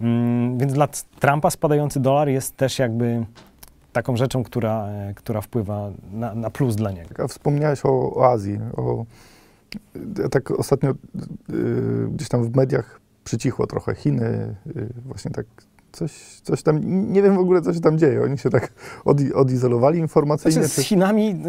Mm, 0.00 0.58
więc 0.58 0.72
dla 0.72 0.88
Trumpa 1.20 1.50
spadający 1.50 2.00
dolar 2.00 2.28
jest 2.28 2.56
też 2.56 2.78
jakby 2.78 3.24
taką 3.92 4.16
rzeczą, 4.16 4.44
która, 4.44 4.88
która 5.14 5.40
wpływa 5.40 5.90
na, 6.12 6.34
na 6.34 6.50
plus 6.50 6.76
dla 6.76 6.90
niego. 6.90 7.28
Wspomniałeś 7.28 7.80
o, 7.84 8.14
o 8.14 8.30
Azji, 8.30 8.58
o, 8.76 9.04
ja 10.22 10.28
tak 10.28 10.50
ostatnio 10.50 10.90
y, 10.90 10.94
gdzieś 12.10 12.28
tam 12.28 12.44
w 12.44 12.56
mediach 12.56 13.03
przycichło 13.24 13.66
trochę. 13.66 13.94
Chiny, 13.94 14.56
y, 14.76 14.88
właśnie 15.06 15.30
tak 15.30 15.46
coś, 15.92 16.12
coś 16.42 16.62
tam, 16.62 16.80
nie 17.12 17.22
wiem 17.22 17.36
w 17.36 17.38
ogóle, 17.38 17.62
co 17.62 17.74
się 17.74 17.80
tam 17.80 17.98
dzieje. 17.98 18.22
Oni 18.22 18.38
się 18.38 18.50
tak 18.50 18.72
od, 19.04 19.18
odizolowali 19.34 19.98
informacyjnie. 19.98 20.52
Znaczy, 20.52 20.82
z 20.82 20.86
Chinami, 20.86 21.42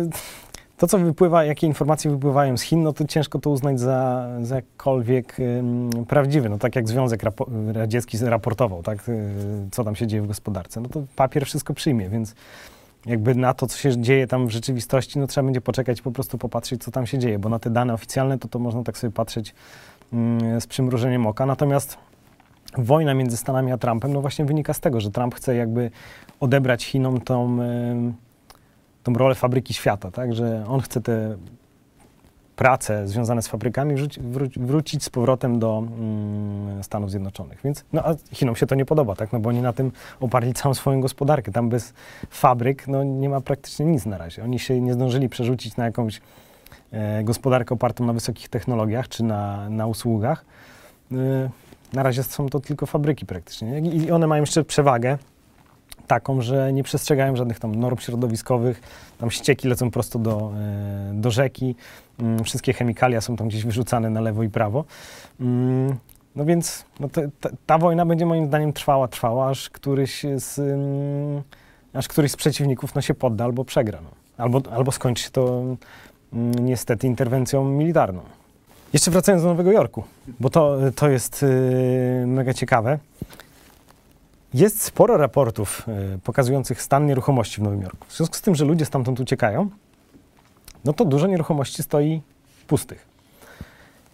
to 0.78 0.88
co 0.88 0.98
wypływa, 0.98 1.44
jakie 1.44 1.68
informacje 1.68 2.12
wypływają 2.12 2.58
z 2.58 2.62
Chin, 2.62 2.84
no 2.84 2.94
to 2.94 3.06
ciężko 3.06 3.40
to 3.40 3.50
uznać 3.50 3.80
za, 3.80 4.30
za 4.42 4.56
jakkolwiek 4.56 5.38
um, 5.40 5.90
prawdziwe. 6.06 6.50
No 6.50 6.58
tak 6.58 6.76
jak 6.76 6.88
Związek 6.88 7.24
Rapo 7.24 7.48
Radziecki 7.74 8.18
raportował, 8.22 8.84
tak, 8.84 9.10
y, 9.10 9.34
co 9.72 9.84
tam 9.84 9.96
się 9.96 10.08
dzieje 10.08 10.22
w 10.22 10.28
gospodarce, 10.28 10.82
no 10.82 10.90
to 10.90 11.04
papier 11.16 11.46
wszystko 11.46 11.74
przyjmie, 11.74 12.10
więc 12.10 12.36
jakby 13.06 13.36
na 13.36 13.54
to, 13.54 13.68
co 13.68 13.78
się 13.78 14.02
dzieje 14.02 14.28
tam 14.28 14.48
w 14.48 14.52
rzeczywistości, 14.52 15.20
no 15.20 15.28
trzeba 15.28 15.46
będzie 15.46 15.62
poczekać, 15.62 16.02
po 16.02 16.12
prostu 16.12 16.38
popatrzeć, 16.38 16.84
co 16.84 16.92
tam 16.92 17.06
się 17.06 17.18
dzieje, 17.18 17.40
bo 17.40 17.50
na 17.50 17.60
te 17.60 17.70
dane 17.70 17.94
oficjalne, 17.94 18.40
to 18.40 18.48
to 18.48 18.60
można 18.60 18.84
tak 18.84 18.98
sobie 18.98 19.14
patrzeć 19.14 19.54
z 20.60 20.67
przymrużeniem 20.67 21.28
oka. 21.28 21.45
Natomiast 21.45 21.97
wojna 22.78 23.13
między 23.13 23.38
Stanami 23.38 23.71
a 23.71 23.78
Trumpem 23.78 24.13
no 24.13 24.21
właśnie 24.21 24.45
wynika 24.45 24.73
z 24.73 24.80
tego, 24.80 25.01
że 25.01 25.12
Trump 25.12 25.36
chce 25.36 25.56
jakby 25.56 25.91
odebrać 26.39 26.86
Chinom 26.86 27.21
tą, 27.21 27.58
tą 29.04 29.13
rolę 29.13 29.36
fabryki 29.36 29.73
świata, 29.73 30.12
tak? 30.12 30.34
że 30.34 30.63
on 30.67 30.82
chce 30.82 31.01
te 31.01 31.38
prace 32.56 33.08
związane 33.08 33.41
z 33.41 33.47
fabrykami 33.47 33.95
wrzuci, 33.95 34.21
wrócić 34.58 35.04
z 35.04 35.10
powrotem 35.10 35.60
do 35.60 35.78
mm, 35.78 36.84
Stanów 36.84 37.12
Zjednoczonych. 37.12 37.60
Więc 37.63 37.86
no, 37.93 38.01
a 38.06 38.15
Chinom 38.34 38.56
się 38.56 38.65
to 38.65 38.75
nie 38.75 38.86
podoba, 38.86 39.15
tak? 39.15 39.34
no 39.34 39.39
bo 39.39 39.49
oni 39.49 39.62
na 39.62 39.73
tym 39.73 39.91
oparli 40.19 40.54
całą 40.54 40.73
swoją 40.73 41.01
gospodarkę. 41.01 41.51
Tam 41.51 41.69
bez 41.69 41.93
fabryk 42.30 42.88
no, 42.88 43.04
nie 43.04 43.30
ma 43.30 43.41
praktycznie 43.41 43.86
nic 43.86 44.06
na 44.06 44.17
razie. 44.17 44.43
Oni 44.43 44.60
się 44.60 44.82
nie 44.82 44.93
zdążyli 44.93 45.30
przerzucić 45.30 45.78
na 45.78 45.86
jakąś 45.86 46.21
gospodarkę 47.23 47.75
opartą 47.75 48.06
na 48.06 48.13
wysokich 48.13 48.49
technologiach 48.49 49.10
czy 49.10 49.23
na, 49.23 49.69
na 49.69 49.88
usługach. 49.88 50.45
E, 51.12 51.15
na 51.93 52.04
razie 52.04 52.23
są 52.23 52.49
to 52.49 52.60
tylko 52.60 52.86
fabryki 52.86 53.25
praktycznie. 53.25 53.80
I 53.80 54.12
one 54.12 54.28
mają 54.28 54.43
jeszcze 54.43 54.63
przewagę 54.63 55.17
taką, 56.08 56.41
że 56.41 56.73
nie 56.73 56.84
przestrzegają 56.84 57.36
żadnych 57.36 57.60
tam 57.60 57.75
norm 57.75 57.97
środowiskowych, 57.97 58.82
tam 59.17 59.32
ścieki 59.32 59.67
lecą 59.67 59.91
prosto 59.91 60.19
do, 60.19 60.51
e, 60.58 61.12
do 61.13 61.32
rzeki, 61.32 61.75
mm, 62.19 62.43
wszystkie 62.43 62.73
chemikalia 62.73 63.21
są 63.21 63.36
tam 63.36 63.47
gdzieś 63.47 63.65
wyrzucane 63.65 64.10
na 64.10 64.21
lewo 64.21 64.43
i 64.43 64.49
prawo. 64.49 64.86
Mm, 65.39 65.95
no 66.36 66.45
więc 66.45 66.86
no 66.99 67.10
to, 67.10 67.21
ta, 67.41 67.49
ta, 67.65 67.78
wojna 67.78 68.06
będzie 68.06 68.25
moim 68.25 68.47
zdaniem 68.47 68.73
trwała, 68.73 69.08
trwała, 69.08 69.49
aż 69.49 69.69
któryś 69.69 70.25
z, 70.36 70.60
mm, 70.60 71.43
aż 71.93 72.08
któryś 72.08 72.32
z 72.32 72.36
przeciwników 72.36 72.95
no, 72.95 73.01
się 73.01 73.13
podda 73.13 73.43
albo 73.43 73.65
przegra. 73.65 73.99
No. 74.01 74.10
albo, 74.38 74.62
albo 74.71 74.91
skończy 74.91 75.23
się 75.23 75.30
to 75.30 75.63
niestety 76.36 77.08
interwencją 77.08 77.65
militarną. 77.65 78.21
Jeszcze 78.93 79.12
wracając 79.12 79.43
do 79.43 79.50
Nowego 79.50 79.71
Jorku, 79.71 80.04
bo 80.39 80.50
to, 80.50 80.78
to 80.95 81.10
jest 81.10 81.41
yy, 81.41 82.28
mega 82.28 82.54
ciekawe. 82.54 83.00
Jest 84.54 84.82
sporo 84.82 85.17
raportów 85.17 85.84
yy, 85.88 86.19
pokazujących 86.24 86.82
stan 86.82 87.06
nieruchomości 87.06 87.62
w 87.62 87.63
Nowym 87.63 87.82
Jorku. 87.82 88.08
W 88.08 88.17
związku 88.17 88.36
z 88.36 88.41
tym, 88.41 88.56
że 88.56 88.65
ludzie 88.65 88.86
stamtąd 88.86 89.19
uciekają, 89.19 89.69
no 90.86 90.93
to 90.93 91.06
dużo 91.06 91.28
nieruchomości 91.28 91.84
stoi 91.84 92.21
pustych. 92.67 93.06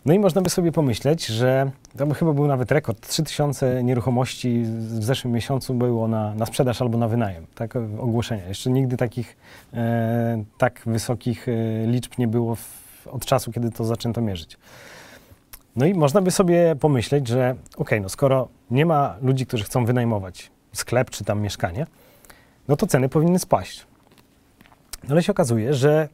No 0.06 0.14
i 0.14 0.20
można 0.20 0.42
by 0.42 0.50
sobie 0.50 0.72
pomyśleć, 0.72 1.26
że 1.26 1.72
by 1.96 2.16
chyba 2.16 2.34
był 2.34 2.48
nawet 2.48 2.72
rekord. 2.72 3.08
3000 3.08 3.84
nieruchomości 3.84 4.64
w 4.64 5.04
zeszłym 5.04 5.34
miesiącu 5.34 5.74
było 5.74 6.08
na, 6.08 6.36
na 6.36 6.46
sprzedaż 6.46 6.82
albo 6.82 6.98
na 6.98 7.08
wynajem. 7.08 7.46
Tak, 7.56 7.76
ogłoszenia. 7.76 8.48
Jeszcze 8.48 8.70
nigdy 8.70 8.98
takich 8.98 9.38
e, 9.74 10.44
tak 10.58 10.82
wysokich 10.86 11.48
e, 11.48 11.52
liczb 11.88 12.18
nie 12.18 12.28
było 12.28 12.56
w, 12.56 13.08
od 13.08 13.26
czasu, 13.26 13.52
kiedy 13.52 13.72
to 13.72 13.86
zaczęto 13.86 14.22
mierzyć. 14.22 14.58
No 15.76 15.86
i 15.86 15.94
można 15.94 16.22
by 16.22 16.32
sobie 16.32 16.76
pomyśleć, 16.80 17.28
że 17.28 17.56
ok, 17.78 17.90
no 18.02 18.10
skoro 18.10 18.48
nie 18.72 18.86
ma 18.86 19.16
ludzi, 19.22 19.46
którzy 19.46 19.64
chcą 19.64 19.86
wynajmować 19.86 20.52
sklep 20.74 21.10
czy 21.10 21.24
tam 21.24 21.42
mieszkanie, 21.42 21.88
no 22.68 22.76
to 22.76 22.88
ceny 22.88 23.10
powinny 23.10 23.40
spaść. 23.40 23.86
No 25.04 25.12
ale 25.12 25.24
się 25.24 25.32
okazuje, 25.32 25.74
że 25.74 26.10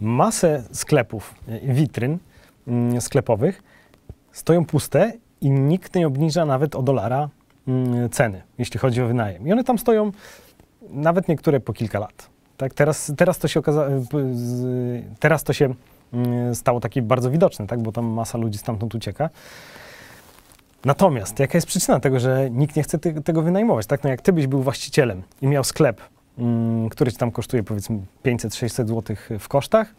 masę 0.00 0.62
sklepów, 0.72 1.34
e, 1.48 1.74
witryn 1.74 2.18
mm, 2.66 3.00
sklepowych 3.00 3.62
stoją 4.32 4.64
puste 4.64 5.12
i 5.42 5.50
nikt 5.50 5.94
nie 5.94 6.06
obniża 6.06 6.46
nawet 6.46 6.74
o 6.74 6.82
dolara 6.82 7.28
mm, 7.68 8.10
ceny, 8.10 8.42
jeśli 8.58 8.80
chodzi 8.80 9.02
o 9.02 9.06
wynajem. 9.06 9.46
I 9.46 9.52
one 9.52 9.64
tam 9.64 9.78
stoją 9.78 10.12
nawet 10.90 11.28
niektóre 11.28 11.60
po 11.60 11.72
kilka 11.72 11.98
lat. 11.98 12.28
Tak, 12.56 12.74
teraz, 12.74 13.12
teraz 13.16 13.38
to 13.38 13.48
się 13.48 13.60
okazało, 13.60 13.88
teraz 15.20 15.44
to 15.44 15.52
się 15.52 15.74
mm, 16.12 16.54
stało 16.54 16.80
takie 16.80 17.02
bardzo 17.02 17.30
widoczne, 17.30 17.66
tak, 17.66 17.82
bo 17.82 17.92
tam 17.92 18.04
masa 18.04 18.38
ludzi 18.38 18.58
stamtąd 18.58 18.94
ucieka. 18.94 19.30
Natomiast 20.84 21.38
jaka 21.38 21.58
jest 21.58 21.66
przyczyna 21.66 22.00
tego, 22.00 22.20
że 22.20 22.50
nikt 22.50 22.76
nie 22.76 22.82
chce 22.82 22.98
tego 22.98 23.42
wynajmować? 23.42 23.86
Tak, 23.86 24.04
no 24.04 24.10
jak 24.10 24.22
ty 24.22 24.32
byś 24.32 24.46
był 24.46 24.62
właścicielem 24.62 25.22
i 25.42 25.46
miał 25.46 25.64
sklep, 25.64 26.00
mm, 26.38 26.88
który 26.88 27.12
ci 27.12 27.18
tam 27.18 27.30
kosztuje 27.30 27.62
powiedzmy 27.62 27.98
500-600 28.24 28.88
zł 28.88 29.16
w 29.38 29.48
kosztach, 29.48 29.94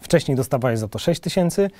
wcześniej 0.00 0.36
dostawałeś 0.36 0.78
za 0.78 0.88
to 0.88 0.98
6 0.98 1.20
tysięcy, 1.20 1.70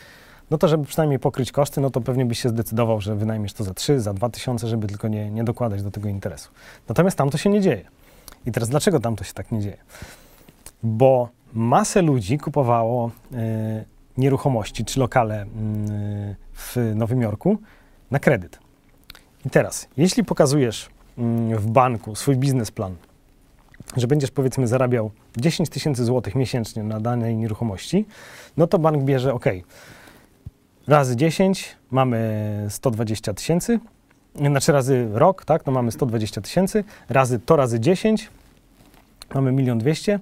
no 0.50 0.58
to 0.58 0.68
żeby 0.68 0.84
przynajmniej 0.84 1.18
pokryć 1.18 1.52
koszty, 1.52 1.80
no 1.80 1.90
to 1.90 2.00
pewnie 2.00 2.26
byś 2.26 2.42
się 2.42 2.48
zdecydował, 2.48 3.00
że 3.00 3.16
wynajmiesz 3.16 3.52
to 3.52 3.64
za 3.64 3.74
3, 3.74 4.00
za 4.00 4.14
2 4.14 4.28
tysiące, 4.28 4.68
żeby 4.68 4.86
tylko 4.86 5.08
nie, 5.08 5.30
nie 5.30 5.44
dokładać 5.44 5.82
do 5.82 5.90
tego 5.90 6.08
interesu. 6.08 6.50
Natomiast 6.88 7.18
tam 7.18 7.30
to 7.30 7.38
się 7.38 7.50
nie 7.50 7.60
dzieje. 7.60 7.84
I 8.46 8.52
teraz 8.52 8.68
dlaczego 8.68 9.00
tam 9.00 9.16
to 9.16 9.24
się 9.24 9.32
tak 9.32 9.52
nie 9.52 9.60
dzieje? 9.60 9.76
Bo 10.82 11.28
masę 11.52 12.02
ludzi 12.02 12.38
kupowało 12.38 13.10
y, 13.32 13.84
nieruchomości 14.16 14.84
czy 14.84 15.00
lokale 15.00 15.42
y, 15.42 15.46
w 16.52 16.76
Nowym 16.94 17.22
Jorku 17.22 17.58
na 18.10 18.18
kredyt. 18.18 18.58
I 19.46 19.50
teraz, 19.50 19.88
jeśli 19.96 20.24
pokazujesz 20.24 20.86
y, 20.86 21.58
w 21.58 21.66
banku 21.66 22.14
swój 22.14 22.36
biznesplan, 22.36 22.96
że 23.96 24.06
będziesz 24.06 24.30
powiedzmy 24.30 24.66
zarabiał 24.66 25.10
10 25.36 25.68
tysięcy 25.68 26.04
złotych 26.04 26.34
miesięcznie 26.34 26.82
na 26.82 27.00
danej 27.00 27.36
nieruchomości, 27.36 28.06
no 28.56 28.66
to 28.66 28.78
bank 28.78 29.02
bierze, 29.02 29.34
ok, 29.34 29.44
razy 30.86 31.16
10 31.16 31.76
mamy 31.90 32.66
120 32.68 33.34
tysięcy, 33.34 33.80
znaczy 34.34 34.72
razy 34.72 35.08
rok, 35.12 35.44
tak, 35.44 35.66
no 35.66 35.72
mamy 35.72 35.92
120 35.92 36.40
tysięcy, 36.40 36.84
razy 37.08 37.38
to 37.38 37.56
razy 37.56 37.80
10 37.80 38.30
mamy 39.34 39.62
1 39.62 39.78
200 39.78 40.20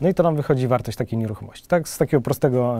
no 0.00 0.08
i 0.08 0.14
to 0.14 0.22
nam 0.22 0.36
wychodzi 0.36 0.66
wartość 0.68 0.98
takiej 0.98 1.18
nieruchomości. 1.18 1.68
Tak, 1.68 1.88
z 1.88 1.98
takiego 1.98 2.20
prostego, 2.20 2.78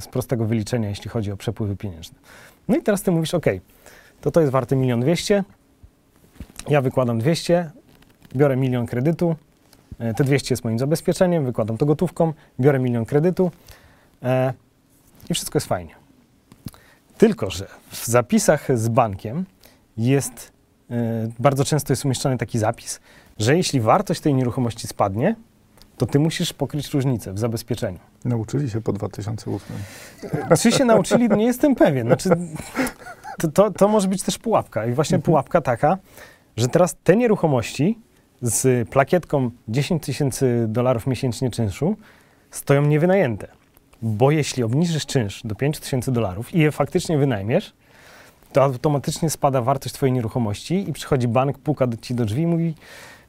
z 0.00 0.06
prostego 0.06 0.44
wyliczenia, 0.44 0.88
jeśli 0.88 1.10
chodzi 1.10 1.32
o 1.32 1.36
przepływy 1.36 1.76
pieniężne. 1.76 2.18
No 2.68 2.76
i 2.76 2.82
teraz 2.82 3.02
ty 3.02 3.10
mówisz, 3.10 3.34
ok, 3.34 3.46
to 4.20 4.30
to 4.30 4.40
jest 4.40 4.52
warte 4.52 4.76
1 4.76 5.00
200 5.00 5.44
ja 6.68 6.80
wykładam 6.80 7.18
200, 7.18 7.70
biorę 8.36 8.56
milion 8.56 8.86
kredytu, 8.86 9.36
e, 9.98 10.14
te 10.14 10.24
200 10.24 10.52
jest 10.52 10.64
moim 10.64 10.78
zabezpieczeniem, 10.78 11.44
wykładam 11.44 11.76
to 11.76 11.86
gotówką, 11.86 12.32
biorę 12.60 12.78
milion 12.78 13.04
kredytu, 13.04 13.50
e, 14.22 14.52
i 15.30 15.34
wszystko 15.34 15.56
jest 15.56 15.66
fajnie. 15.66 15.94
Tylko, 17.18 17.50
że 17.50 17.66
w 17.90 18.06
zapisach 18.06 18.78
z 18.78 18.88
bankiem 18.88 19.44
jest, 19.96 20.52
yy, 20.90 20.96
bardzo 21.38 21.64
często 21.64 21.92
jest 21.92 22.04
umieszczony 22.04 22.38
taki 22.38 22.58
zapis, 22.58 23.00
że 23.38 23.56
jeśli 23.56 23.80
wartość 23.80 24.20
tej 24.20 24.34
nieruchomości 24.34 24.86
spadnie, 24.86 25.36
to 25.98 26.06
ty 26.06 26.18
musisz 26.18 26.52
pokryć 26.52 26.94
różnicę 26.94 27.32
w 27.32 27.38
zabezpieczeniu. 27.38 27.98
Nauczyli 28.24 28.70
się 28.70 28.80
po 28.80 28.92
2008. 28.92 29.76
Czy 30.62 30.72
się 30.72 30.84
nauczyli? 30.84 31.28
Nie 31.28 31.44
jestem 31.44 31.74
pewien. 31.74 32.06
Znaczy, 32.06 32.30
to, 33.38 33.48
to, 33.48 33.70
to 33.70 33.88
może 33.88 34.08
być 34.08 34.22
też 34.22 34.38
pułapka. 34.38 34.86
I 34.86 34.92
właśnie 34.92 35.14
mhm. 35.14 35.22
pułapka 35.24 35.60
taka, 35.60 35.98
że 36.56 36.68
teraz 36.68 36.96
te 37.04 37.16
nieruchomości 37.16 37.98
z 38.42 38.88
plakietką 38.88 39.50
10 39.68 40.02
tysięcy 40.02 40.66
dolarów 40.68 41.06
miesięcznie 41.06 41.50
czynszu 41.50 41.96
stoją 42.50 42.82
niewynajęte. 42.82 43.48
Bo 44.06 44.30
jeśli 44.30 44.62
obniżysz 44.62 45.06
czynsz 45.06 45.42
do 45.44 45.54
5000 45.54 46.12
dolarów 46.12 46.54
i 46.54 46.58
je 46.58 46.72
faktycznie 46.72 47.18
wynajmiesz, 47.18 47.72
to 48.52 48.62
automatycznie 48.62 49.30
spada 49.30 49.62
wartość 49.62 49.94
twojej 49.94 50.12
nieruchomości 50.12 50.88
i 50.88 50.92
przychodzi 50.92 51.28
bank, 51.28 51.58
puka 51.58 51.86
ci 52.02 52.14
do 52.14 52.24
drzwi 52.24 52.42
i 52.42 52.46
mówi 52.46 52.74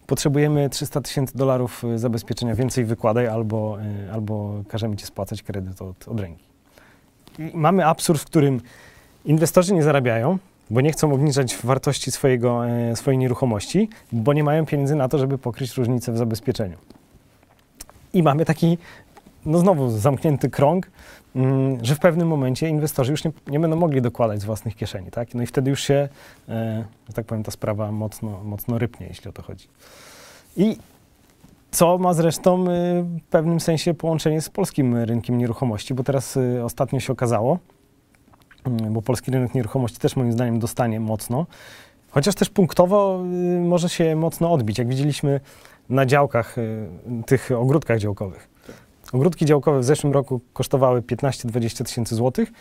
potrzebujemy 0.08 0.70
300 0.70 1.02
tysięcy 1.02 1.38
dolarów 1.38 1.84
y, 1.84 2.00
zabezpieczenia, 2.00 2.56
więcej 2.56 2.86
wykładaj 2.86 3.28
albo, 3.28 3.78
y, 4.08 4.12
albo 4.14 4.64
każemy 4.68 4.96
ci 4.96 5.06
spłacać 5.06 5.44
kredyt 5.44 5.82
od, 5.82 6.08
od 6.08 6.20
ręki. 6.20 6.44
I 7.40 7.52
mamy 7.54 7.86
absurd, 7.86 8.22
w 8.22 8.26
którym 8.26 8.62
inwestorzy 9.26 9.74
nie 9.74 9.84
zarabiają, 9.84 10.38
bo 10.70 10.82
nie 10.82 10.92
chcą 10.92 11.14
obniżać 11.14 11.58
wartości 11.64 12.12
swojego, 12.12 12.68
y, 12.92 12.96
swojej 12.96 13.18
nieruchomości, 13.18 13.90
bo 14.12 14.34
nie 14.34 14.44
mają 14.44 14.66
pieniędzy 14.66 14.96
na 14.96 15.10
to, 15.10 15.18
żeby 15.18 15.38
pokryć 15.38 15.78
różnicę 15.78 16.12
w 16.12 16.18
zabezpieczeniu. 16.18 16.78
I 18.14 18.24
mamy 18.24 18.46
taki 18.46 18.78
no 19.48 19.60
znowu 19.60 19.90
zamknięty 19.90 20.50
krąg, 20.50 20.92
mm, 21.36 21.86
że 21.86 21.96
w 21.96 22.00
pewnym 22.00 22.28
momencie 22.28 22.70
inwestorzy 22.70 23.12
już 23.12 23.24
nie, 23.24 23.32
nie, 23.48 23.60
będą 23.60 23.78
mogli 23.78 24.02
dokładać 24.02 24.42
z 24.42 24.46
własnych 24.46 24.76
kieszeni, 24.76 25.12
tak? 25.12 25.34
No 25.34 25.44
i 25.44 25.46
wtedy 25.46 25.70
już 25.70 25.84
się, 25.84 26.10
e, 26.50 26.86
że 27.08 27.14
tak 27.14 27.26
powiem, 27.26 27.44
ta 27.44 27.52
sprawa 27.52 27.92
mocno, 27.92 28.44
mocno 28.44 28.78
rypnie, 28.78 29.08
jeśli 29.08 29.30
o 29.30 29.34
to 29.34 29.42
chodzi. 29.42 29.68
I 30.58 30.78
co 31.72 31.98
ma 31.98 32.14
zresztą 32.14 32.62
e, 32.62 32.66
w 33.04 33.22
pewnym 33.30 33.60
sensie 33.60 33.94
połączenie 33.94 34.42
z 34.42 34.50
polskim 34.50 34.98
rynkiem 34.98 35.38
nieruchomości, 35.38 35.94
bo 35.94 36.04
teraz 36.04 36.38
e, 36.38 36.66
ostatnio 36.66 37.00
się 37.00 37.14
okazało, 37.14 37.60
mm, 38.66 38.94
bo 38.94 39.02
polski 39.02 39.32
rynek 39.32 39.56
nieruchomości 39.56 40.00
też 40.00 40.16
moim 40.16 40.32
zdaniem 40.32 40.60
dostanie 40.60 41.00
mocno, 41.00 41.46
chociaż 42.10 42.36
też 42.36 42.50
punktowo 42.50 43.24
może 43.60 43.90
się 43.90 44.16
mocno 44.16 44.52
odbić, 44.52 44.78
jak 44.78 44.88
widzieliśmy 44.88 45.40
na 45.90 46.06
działkach, 46.06 46.56
tych 47.26 47.50
ogródkach 47.52 48.00
działkowych. 48.00 48.57
Ogródki 49.14 49.46
działkowe 49.46 49.80
w 49.80 49.84
zeszłym 49.84 50.14
roku 50.14 50.42
kosztowały 50.54 51.02
15-20 51.02 51.84
tysięcy 51.84 52.16
złotych. 52.16 52.52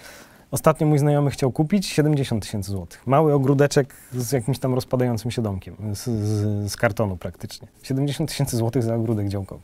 Ostatnio 0.50 0.86
mój 0.86 0.98
znajomy 0.98 1.30
chciał 1.30 1.52
kupić 1.52 1.86
70 1.86 2.42
tysięcy 2.42 2.70
złotych. 2.70 3.06
Mały 3.06 3.32
ogródeczek 3.32 3.94
z 4.12 4.32
jakimś 4.32 4.58
tam 4.58 4.74
rozpadającym 4.74 5.30
się 5.30 5.42
domkiem, 5.42 5.76
z, 5.92 6.04
z, 6.04 6.72
z 6.72 6.76
kartonu 6.76 7.16
praktycznie. 7.16 7.68
70 7.82 8.30
tysięcy 8.30 8.56
złotych 8.56 8.82
za 8.82 8.94
ogródek 8.94 9.28
działkowy. 9.28 9.62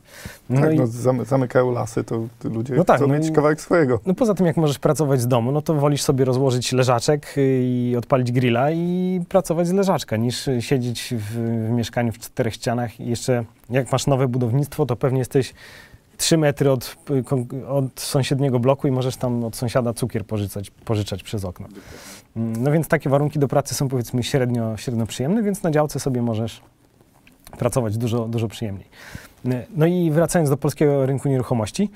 No 0.49 0.61
tak, 0.61 0.73
i, 0.73 0.77
no, 0.77 0.87
zamykają 1.25 1.71
lasy, 1.71 2.03
to 2.03 2.27
ludzie 2.43 2.75
no 2.75 2.83
tak, 2.83 2.97
chcą 2.97 3.07
no, 3.07 3.13
mieć 3.13 3.31
kawałek 3.31 3.61
swojego. 3.61 3.99
No 4.05 4.13
poza 4.13 4.33
tym, 4.33 4.45
jak 4.45 4.57
możesz 4.57 4.79
pracować 4.79 5.21
z 5.21 5.27
domu, 5.27 5.51
no 5.51 5.61
to 5.61 5.73
wolisz 5.73 6.01
sobie 6.01 6.25
rozłożyć 6.25 6.71
leżaczek 6.71 7.35
i 7.37 7.95
odpalić 7.97 8.31
grilla 8.31 8.71
i 8.71 9.21
pracować 9.29 9.67
z 9.67 9.71
leżaczka, 9.71 10.17
niż 10.17 10.49
siedzieć 10.59 11.13
w, 11.17 11.23
w 11.67 11.69
mieszkaniu 11.69 12.11
w 12.11 12.19
czterech 12.19 12.53
ścianach 12.53 12.99
i 12.99 13.05
jeszcze 13.05 13.45
jak 13.69 13.91
masz 13.91 14.07
nowe 14.07 14.27
budownictwo, 14.27 14.85
to 14.85 14.95
pewnie 14.95 15.19
jesteś 15.19 15.53
3 16.23 16.37
metry 16.37 16.71
od, 16.71 16.95
od 17.67 17.99
sąsiedniego 17.99 18.59
bloku 18.59 18.87
i 18.87 18.91
możesz 18.91 19.15
tam 19.15 19.43
od 19.43 19.55
sąsiada 19.55 19.93
cukier 19.93 20.25
pożyczać, 20.25 20.71
pożyczać 20.71 21.23
przez 21.23 21.45
okno. 21.45 21.67
No 22.35 22.71
więc 22.71 22.87
takie 22.87 23.09
warunki 23.09 23.39
do 23.39 23.47
pracy 23.47 23.75
są 23.75 23.89
powiedzmy 23.89 24.23
średnio, 24.23 24.77
średnio 24.77 25.05
przyjemne, 25.05 25.43
więc 25.43 25.63
na 25.63 25.71
działce 25.71 25.99
sobie 25.99 26.21
możesz 26.21 26.61
pracować 27.57 27.97
dużo, 27.97 28.27
dużo 28.27 28.47
przyjemniej. 28.47 28.87
No 29.75 29.85
i 29.85 30.11
wracając 30.11 30.49
do 30.49 30.57
polskiego 30.57 31.05
rynku 31.05 31.29
nieruchomości, 31.29 31.89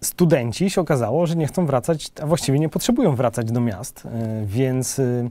studenci 0.00 0.70
się 0.70 0.80
okazało, 0.80 1.26
że 1.26 1.36
nie 1.36 1.46
chcą 1.46 1.66
wracać, 1.66 2.10
a 2.22 2.26
właściwie 2.26 2.58
nie 2.58 2.68
potrzebują 2.68 3.16
wracać 3.16 3.52
do 3.52 3.60
miast, 3.60 4.06
e, 4.06 4.42
więc 4.46 4.98
e, 4.98 5.28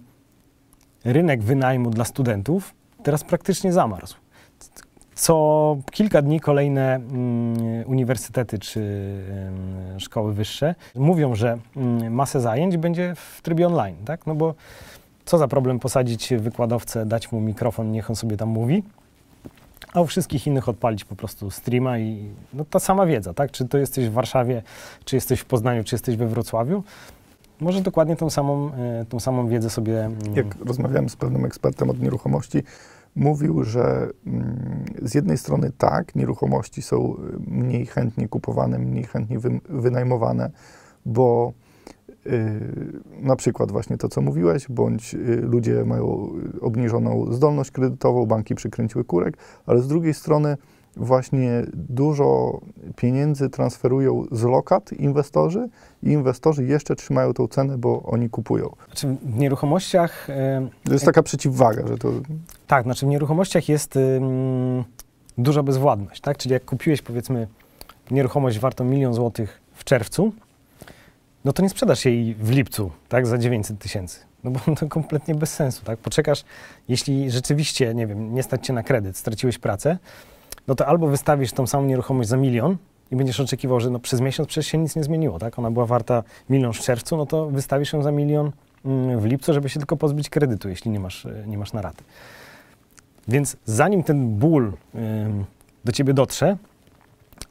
rynek 1.05 1.43
wynajmu 1.43 1.89
dla 1.89 2.05
studentów 2.05 2.73
teraz 3.03 3.23
praktycznie 3.23 3.73
zamarzł 3.73 4.20
co 5.15 5.77
kilka 5.91 6.21
dni 6.21 6.39
kolejne 6.39 6.95
mm, 6.95 7.57
uniwersytety 7.85 8.59
czy 8.59 8.81
szkoły 9.97 10.33
wyższe 10.33 10.75
mówią, 10.95 11.35
że 11.35 11.57
mm, 11.75 12.13
masę 12.13 12.41
zajęć 12.41 12.77
będzie 12.77 13.13
w 13.15 13.41
trybie 13.41 13.67
online, 13.67 13.95
tak? 14.05 14.27
No 14.27 14.35
bo 14.35 14.53
co 15.25 15.37
za 15.37 15.47
problem 15.47 15.79
posadzić 15.79 16.33
wykładowcę, 16.37 17.05
dać 17.05 17.31
mu 17.31 17.41
mikrofon, 17.41 17.91
niech 17.91 18.09
on 18.09 18.15
sobie 18.15 18.37
tam 18.37 18.49
mówi, 18.49 18.83
a 19.93 20.01
u 20.01 20.05
wszystkich 20.05 20.47
innych 20.47 20.69
odpalić 20.69 21.05
po 21.05 21.15
prostu 21.15 21.51
streama 21.51 21.99
i 21.99 22.29
no, 22.53 22.65
ta 22.65 22.79
sama 22.79 23.05
wiedza, 23.05 23.33
tak? 23.33 23.51
Czy 23.51 23.67
to 23.67 23.77
jesteś 23.77 24.09
w 24.09 24.13
Warszawie, 24.13 24.61
czy 25.05 25.15
jesteś 25.15 25.39
w 25.39 25.45
Poznaniu, 25.45 25.83
czy 25.83 25.95
jesteś 25.95 26.15
we 26.15 26.27
Wrocławiu, 26.27 26.83
może 27.59 27.81
dokładnie 27.81 28.15
tą 28.15 28.29
samą, 28.29 28.71
e, 28.73 29.05
tą 29.09 29.19
samą 29.19 29.47
wiedzę 29.47 29.69
sobie... 29.69 29.99
mm, 30.05 30.35
Jak 30.35 30.55
rozmawiałem 30.65 31.09
z 31.09 31.15
pewnym 31.15 31.45
ekspertem 31.45 31.89
od 31.89 31.99
nieruchomości, 31.99 32.63
mówił, 33.15 33.63
że 33.63 34.09
mm, 34.25 34.85
z 35.01 35.13
jednej 35.15 35.37
strony 35.37 35.71
tak, 35.77 36.15
nieruchomości 36.15 36.81
są 36.81 37.15
y, 37.15 37.51
mniej 37.51 37.85
chętnie 37.85 38.27
kupowane, 38.27 38.79
mniej 38.79 39.03
chętnie 39.03 39.39
wy, 39.39 39.59
wynajmowane, 39.69 40.51
bo 41.05 41.53
y, 42.25 42.59
na 43.21 43.35
przykład 43.35 43.71
właśnie 43.71 43.97
to, 43.97 44.09
co 44.09 44.21
mówiłeś, 44.21 44.67
bądź 44.69 45.13
y, 45.13 45.41
ludzie 45.41 45.85
mają 45.85 46.29
obniżoną 46.61 47.33
zdolność 47.33 47.71
kredytową, 47.71 48.25
banki 48.25 48.55
przykręciły 48.55 49.03
kurek, 49.03 49.37
ale 49.65 49.81
z 49.81 49.87
drugiej 49.87 50.13
strony 50.13 50.57
właśnie 50.97 51.63
dużo 51.73 52.59
pieniędzy 52.95 53.49
transferują 53.49 54.25
z 54.31 54.43
lokat 54.43 54.93
inwestorzy 54.93 55.69
i 56.03 56.09
inwestorzy 56.09 56.65
jeszcze 56.65 56.95
trzymają 56.95 57.33
tą 57.33 57.47
cenę, 57.47 57.77
bo 57.77 58.03
oni 58.03 58.29
kupują. 58.29 58.69
Znaczy 58.87 59.15
w 59.23 59.37
nieruchomościach... 59.37 60.29
e, 60.29 60.67
To 60.83 60.93
jest 60.93 61.05
taka 61.05 61.23
przeciwwaga, 61.23 61.87
że 61.87 61.97
to 61.97 62.11
Tak, 62.67 62.83
znaczy 62.83 63.05
w 63.05 63.09
nieruchomościach 63.09 63.69
jest 63.69 63.99
duża 65.37 65.63
bezwładność, 65.63 66.21
tak? 66.21 66.37
Czyli 66.37 66.53
jak 66.53 66.65
kupiłeś 66.65 67.01
powiedzmy 67.01 67.47
nieruchomość 68.11 68.59
wartą 68.59 68.83
milion 68.85 69.13
złotych 69.13 69.61
w 69.73 69.83
czerwcu, 69.83 70.31
no 71.45 71.53
to 71.53 71.63
nie 71.63 71.69
sprzedasz 71.69 72.05
jej 72.05 72.35
w 72.35 72.49
lipcu, 72.51 72.91
tak, 73.09 73.27
za 73.27 73.37
900 73.37 73.79
tysięcy. 73.79 74.19
No 74.43 74.51
bo 74.51 74.75
to 74.75 74.87
kompletnie 74.87 75.35
bez 75.35 75.53
sensu, 75.53 75.85
tak? 75.85 75.99
Poczekasz, 75.99 76.43
jeśli 76.87 77.31
rzeczywiście, 77.31 77.93
nie 77.93 78.07
wiem, 78.07 78.33
nie 78.35 78.43
stać 78.43 78.65
cię 78.65 78.73
na 78.73 78.83
kredyt, 78.83 79.17
straciłeś 79.17 79.57
pracę, 79.57 79.97
no 80.67 80.75
to 80.75 80.87
albo 80.87 81.07
wystawisz 81.07 81.51
tą 81.51 81.67
samą 81.67 81.85
nieruchomość 81.85 82.29
za 82.29 82.37
milion 82.37 82.77
i 83.11 83.15
będziesz 83.15 83.39
oczekiwał, 83.39 83.79
że 83.79 83.89
no 83.89 83.99
przez 83.99 84.21
miesiąc 84.21 84.49
przecież 84.49 84.71
się 84.71 84.77
nic 84.77 84.95
nie 84.95 85.03
zmieniło, 85.03 85.39
tak? 85.39 85.59
Ona 85.59 85.71
była 85.71 85.85
warta 85.85 86.23
milion 86.49 86.73
w 86.73 86.79
czerwcu, 86.79 87.17
no 87.17 87.25
to 87.25 87.49
wystawisz 87.49 87.93
ją 87.93 88.03
za 88.03 88.11
milion 88.11 88.51
mm, 88.85 89.19
w 89.19 89.25
lipcu, 89.25 89.53
żeby 89.53 89.69
się 89.69 89.79
tylko 89.79 89.97
pozbyć 89.97 90.29
kredytu, 90.29 90.69
jeśli 90.69 90.91
nie 90.91 90.99
masz, 90.99 91.25
e, 91.25 91.43
nie 91.47 91.57
masz 91.57 91.73
na 91.73 91.81
raty. 91.81 92.03
Więc 93.27 93.57
zanim 93.65 94.03
ten 94.03 94.29
ból 94.29 94.73
do 95.85 95.91
ciebie 95.91 96.13
dotrze, 96.13 96.57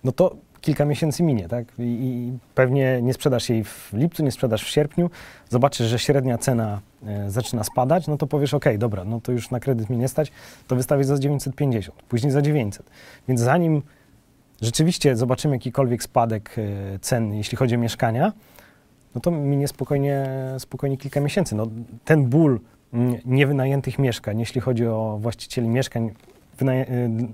no 0.04 0.12
to 0.12 0.36
kilka 0.60 0.84
miesięcy 0.84 1.22
minie, 1.22 1.48
tak? 1.48 1.64
I, 1.78 1.82
I 1.82 2.38
pewnie 2.54 3.02
nie 3.02 3.14
sprzedasz 3.14 3.48
jej 3.48 3.64
w 3.64 3.90
lipcu, 3.92 4.22
nie 4.22 4.32
sprzedasz 4.32 4.64
w 4.64 4.68
sierpniu, 4.68 5.10
zobaczysz, 5.48 5.86
że 5.86 5.98
średnia 5.98 6.38
cena 6.38 6.80
e, 7.06 7.30
zaczyna 7.30 7.64
spadać, 7.64 8.06
no 8.06 8.16
to 8.16 8.26
powiesz, 8.26 8.54
ok, 8.54 8.64
dobra, 8.78 9.04
no 9.04 9.20
to 9.20 9.32
już 9.32 9.50
na 9.50 9.60
kredyt 9.60 9.90
mi 9.90 9.96
nie 9.96 10.08
stać, 10.08 10.32
to 10.66 10.76
wystawię 10.76 11.04
za 11.04 11.18
950, 11.18 12.02
później 12.02 12.32
za 12.32 12.42
900. 12.42 12.90
Więc 13.28 13.40
zanim 13.40 13.82
rzeczywiście 14.62 15.16
zobaczymy 15.16 15.56
jakikolwiek 15.56 16.02
spadek 16.02 16.56
e, 16.58 16.98
cen, 16.98 17.34
jeśli 17.34 17.56
chodzi 17.56 17.74
o 17.74 17.78
mieszkania, 17.78 18.32
no 19.14 19.20
to 19.20 19.30
minie 19.30 19.68
spokojnie, 19.68 20.26
spokojnie 20.58 20.96
kilka 20.96 21.20
miesięcy. 21.20 21.54
No, 21.54 21.66
ten 22.04 22.26
ból 22.26 22.60
mm, 22.92 23.16
niewynajętych 23.24 23.98
mieszkań, 23.98 24.40
jeśli 24.40 24.60
chodzi 24.60 24.86
o 24.86 25.18
właścicieli 25.20 25.68
mieszkań 25.68 26.10
y, 26.62 26.64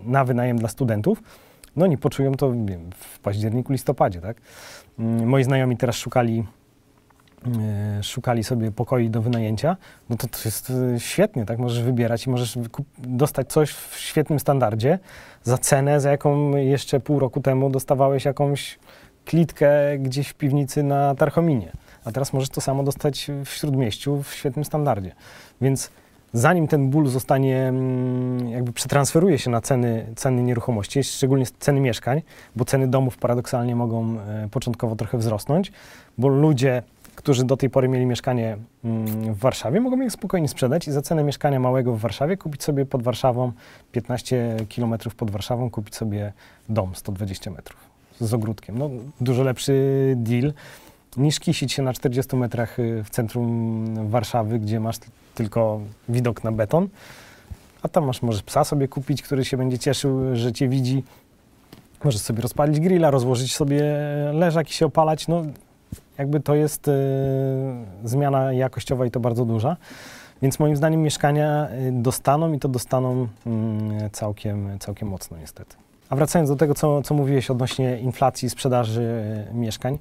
na 0.04 0.24
wynajem 0.24 0.58
dla 0.58 0.68
studentów, 0.68 1.22
no 1.76 1.84
oni 1.84 1.98
poczują 1.98 2.34
to 2.34 2.52
wiem, 2.52 2.90
w 2.96 3.18
październiku, 3.18 3.72
listopadzie, 3.72 4.20
tak? 4.20 4.36
Mm, 4.98 5.28
Moi 5.28 5.44
znajomi 5.44 5.76
teraz 5.76 5.96
szukali, 5.96 6.44
y, 8.00 8.02
szukali 8.02 8.44
sobie 8.44 8.72
pokoi 8.72 9.10
do 9.10 9.22
wynajęcia, 9.22 9.76
no 10.10 10.16
to 10.16 10.28
to 10.28 10.38
jest 10.44 10.70
y, 10.70 11.00
świetnie, 11.00 11.44
tak? 11.44 11.58
Możesz 11.58 11.82
wybierać 11.82 12.26
i 12.26 12.30
możesz 12.30 12.58
dostać 12.98 13.52
coś 13.52 13.70
w 13.70 13.96
świetnym 13.98 14.40
standardzie 14.40 14.98
za 15.42 15.58
cenę, 15.58 16.00
za 16.00 16.10
jaką 16.10 16.56
jeszcze 16.56 17.00
pół 17.00 17.18
roku 17.18 17.40
temu 17.40 17.70
dostawałeś 17.70 18.24
jakąś 18.24 18.78
klitkę 19.24 19.98
gdzieś 19.98 20.28
w 20.28 20.34
piwnicy 20.34 20.82
na 20.82 21.14
Tarchominie. 21.14 21.72
A 22.04 22.12
teraz 22.12 22.32
możesz 22.32 22.48
to 22.48 22.60
samo 22.60 22.82
dostać 22.82 23.30
w 23.44 23.48
Śródmieściu 23.48 24.22
w 24.22 24.34
świetnym 24.34 24.64
standardzie. 24.64 25.14
Więc 25.60 25.90
zanim 26.36 26.68
ten 26.68 26.90
ból 26.90 27.06
zostanie, 27.06 27.68
mm, 27.68 28.48
jakby 28.48 28.72
przetransferuje 28.72 29.38
się 29.38 29.50
na 29.50 29.60
ceny, 29.60 30.06
ceny 30.16 30.42
nieruchomości, 30.42 31.04
szczególnie 31.04 31.46
ceny 31.58 31.80
mieszkań, 31.80 32.22
bo 32.56 32.64
ceny 32.64 32.88
domów 32.88 33.16
paradoksalnie 33.16 33.76
mogą 33.76 34.20
e, 34.20 34.48
początkowo 34.50 34.96
trochę 34.96 35.18
wzrosnąć, 35.18 35.72
bo 36.18 36.28
ludzie, 36.28 36.82
którzy 37.14 37.44
do 37.44 37.56
tej 37.56 37.70
pory 37.70 37.88
mieli 37.88 38.06
mieszkanie 38.06 38.56
mm, 38.84 39.34
w 39.34 39.38
Warszawie, 39.38 39.80
mogą 39.80 40.00
je 40.00 40.10
spokojnie 40.10 40.48
sprzedać 40.48 40.88
i 40.88 40.92
za 40.92 41.02
cenę 41.02 41.24
mieszkania 41.24 41.60
małego 41.60 41.92
w 41.92 42.00
Warszawie 42.00 42.36
kupić 42.36 42.62
sobie 42.62 42.86
pod 42.86 43.02
Warszawą, 43.02 43.52
15 43.92 44.56
km 44.76 44.94
pod 45.16 45.30
Warszawą, 45.30 45.70
kupić 45.70 45.96
sobie 45.96 46.32
dom 46.68 46.94
120 46.94 47.50
metrów 47.50 47.80
z 48.20 48.34
ogródkiem. 48.34 48.78
No, 48.78 48.90
dużo 49.20 49.42
lepszy 49.42 50.14
deal 50.16 50.52
niż 51.16 51.40
kisić 51.40 51.72
się 51.72 51.82
na 51.82 51.92
40 51.92 52.36
metrach 52.36 52.78
y, 52.78 53.04
w 53.04 53.10
centrum 53.10 53.84
Warszawy, 54.10 54.58
gdzie 54.58 54.80
masz 54.80 54.96
tylko 55.36 55.80
widok 56.08 56.44
na 56.44 56.52
beton, 56.52 56.88
a 57.82 57.88
tam 57.88 58.04
masz, 58.04 58.22
możesz 58.22 58.42
psa 58.42 58.64
sobie 58.64 58.88
kupić, 58.88 59.22
który 59.22 59.44
się 59.44 59.56
będzie 59.56 59.78
cieszył, 59.78 60.36
że 60.36 60.52
cię 60.52 60.68
widzi. 60.68 61.04
Możesz 62.04 62.20
sobie 62.20 62.42
rozpalić 62.42 62.80
grilla, 62.80 63.10
rozłożyć 63.10 63.54
sobie 63.54 63.82
leżak 64.32 64.70
i 64.70 64.72
się 64.72 64.86
opalać. 64.86 65.28
No, 65.28 65.42
jakby 66.18 66.40
to 66.40 66.54
jest 66.54 66.88
y, 66.88 66.92
zmiana 68.04 68.52
jakościowa 68.52 69.06
i 69.06 69.10
to 69.10 69.20
bardzo 69.20 69.44
duża. 69.44 69.76
Więc 70.42 70.58
moim 70.58 70.76
zdaniem 70.76 71.02
mieszkania 71.02 71.68
y, 71.88 71.92
dostaną 71.92 72.52
i 72.52 72.58
to 72.58 72.68
dostaną 72.68 73.28
mm, 73.46 74.10
całkiem, 74.10 74.78
całkiem 74.78 75.08
mocno 75.08 75.36
niestety. 75.38 75.76
A 76.08 76.16
wracając 76.16 76.50
do 76.50 76.56
tego, 76.56 76.74
co, 76.74 77.02
co 77.02 77.14
mówiłeś 77.14 77.50
odnośnie 77.50 77.98
inflacji 78.00 78.50
sprzedaży 78.50 79.24
y, 79.50 79.54
mieszkań, 79.54 79.98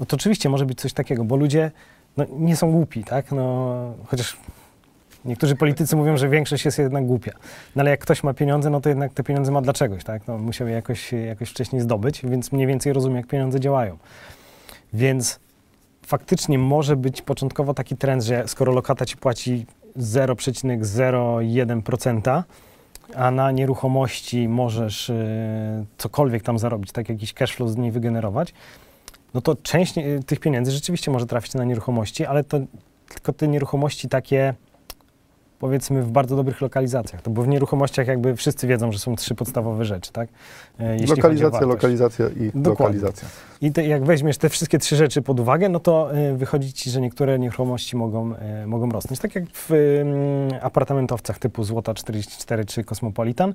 no 0.00 0.06
to 0.06 0.16
oczywiście 0.16 0.48
może 0.48 0.66
być 0.66 0.80
coś 0.80 0.92
takiego, 0.92 1.24
bo 1.24 1.36
ludzie 1.36 1.70
no, 2.16 2.24
nie 2.38 2.56
są 2.56 2.72
głupi, 2.72 3.04
tak? 3.04 3.32
No, 3.32 3.76
chociaż 4.06 4.36
niektórzy 5.24 5.56
politycy 5.56 5.96
mówią, 5.96 6.16
że 6.16 6.28
większość 6.28 6.64
jest 6.64 6.78
jednak 6.78 7.06
głupia. 7.06 7.32
No 7.76 7.80
ale 7.80 7.90
jak 7.90 8.00
ktoś 8.00 8.22
ma 8.22 8.34
pieniądze, 8.34 8.70
no 8.70 8.80
to 8.80 8.88
jednak 8.88 9.12
te 9.12 9.22
pieniądze 9.22 9.52
ma 9.52 9.62
dla 9.62 9.72
czegoś, 9.72 10.04
tak? 10.04 10.28
No, 10.28 10.38
musiał 10.38 10.68
je 10.68 10.74
jakoś, 10.74 11.12
jakoś 11.12 11.50
wcześniej 11.50 11.82
zdobyć, 11.82 12.22
więc 12.24 12.52
mniej 12.52 12.66
więcej 12.66 12.92
rozumie, 12.92 13.16
jak 13.16 13.26
pieniądze 13.26 13.60
działają. 13.60 13.98
Więc 14.92 15.40
faktycznie 16.06 16.58
może 16.58 16.96
być 16.96 17.22
początkowo 17.22 17.74
taki 17.74 17.96
trend, 17.96 18.22
że 18.22 18.48
skoro 18.48 18.72
lokata 18.72 19.06
ci 19.06 19.16
płaci 19.16 19.66
0,01%, 19.98 22.42
a 23.14 23.30
na 23.30 23.50
nieruchomości 23.50 24.48
możesz 24.48 25.10
y, 25.10 25.84
cokolwiek 25.98 26.42
tam 26.42 26.58
zarobić, 26.58 26.92
tak 26.92 27.08
jakiś 27.08 27.32
cashflow 27.32 27.70
z 27.70 27.76
niej 27.76 27.92
wygenerować, 27.92 28.54
no 29.36 29.40
to 29.40 29.56
część 29.62 29.98
y, 29.98 30.20
tych 30.26 30.40
pieniędzy 30.40 30.70
rzeczywiście 30.70 31.10
może 31.10 31.26
trafić 31.26 31.54
na 31.54 31.64
nieruchomości, 31.64 32.26
ale 32.26 32.44
to 32.44 32.60
tylko 33.08 33.32
te 33.32 33.48
nieruchomości 33.48 34.08
takie 34.08 34.54
powiedzmy 35.58 36.02
w 36.02 36.10
bardzo 36.10 36.36
dobrych 36.36 36.60
lokalizacjach. 36.60 37.22
To 37.22 37.30
bo 37.30 37.42
w 37.42 37.48
nieruchomościach 37.48 38.06
jakby 38.06 38.36
wszyscy 38.36 38.66
wiedzą, 38.66 38.92
że 38.92 38.98
są 38.98 39.16
trzy 39.16 39.34
podstawowe 39.34 39.84
rzeczy, 39.84 40.12
tak? 40.12 40.28
E, 40.80 40.92
jeśli 40.92 41.08
lokalizacja, 41.08 41.66
lokalizacja 41.66 42.28
i 42.28 42.50
Dokładnie. 42.54 42.70
lokalizacja. 42.70 43.28
I 43.60 43.72
te, 43.72 43.86
jak 43.86 44.04
weźmiesz 44.04 44.38
te 44.38 44.48
wszystkie 44.48 44.78
trzy 44.78 44.96
rzeczy 44.96 45.22
pod 45.22 45.40
uwagę, 45.40 45.68
no 45.68 45.80
to 45.80 46.16
y, 46.16 46.36
wychodzi 46.36 46.72
ci, 46.72 46.90
że 46.90 47.00
niektóre 47.00 47.38
nieruchomości 47.38 47.96
mogą, 47.96 48.34
mogą 48.66 48.90
rosnąć. 48.90 49.20
Tak 49.20 49.34
jak 49.34 49.44
w 49.52 49.70
y, 49.72 50.62
apartamentowcach 50.62 51.38
typu 51.38 51.64
Złota 51.64 51.94
44 51.94 52.64
czy 52.64 52.84
Cosmopolitan, 52.84 53.54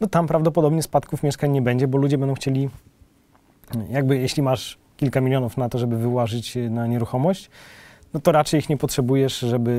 no 0.00 0.06
tam 0.06 0.26
prawdopodobnie 0.26 0.82
spadków 0.82 1.22
mieszkań 1.22 1.50
nie 1.52 1.62
będzie, 1.62 1.88
bo 1.88 1.98
ludzie 1.98 2.18
będą 2.18 2.34
chcieli, 2.34 2.68
jakby 3.90 4.18
jeśli 4.18 4.42
masz 4.42 4.81
kilka 5.02 5.20
milionów 5.20 5.56
na 5.56 5.68
to, 5.68 5.78
żeby 5.78 5.96
wyłożyć 5.98 6.56
y, 6.56 6.70
na 6.70 6.86
nieruchomość, 6.86 7.50
no 8.14 8.20
to 8.20 8.32
raczej 8.32 8.60
ich 8.60 8.68
nie 8.68 8.76
potrzebujesz, 8.76 9.38
żeby, 9.38 9.70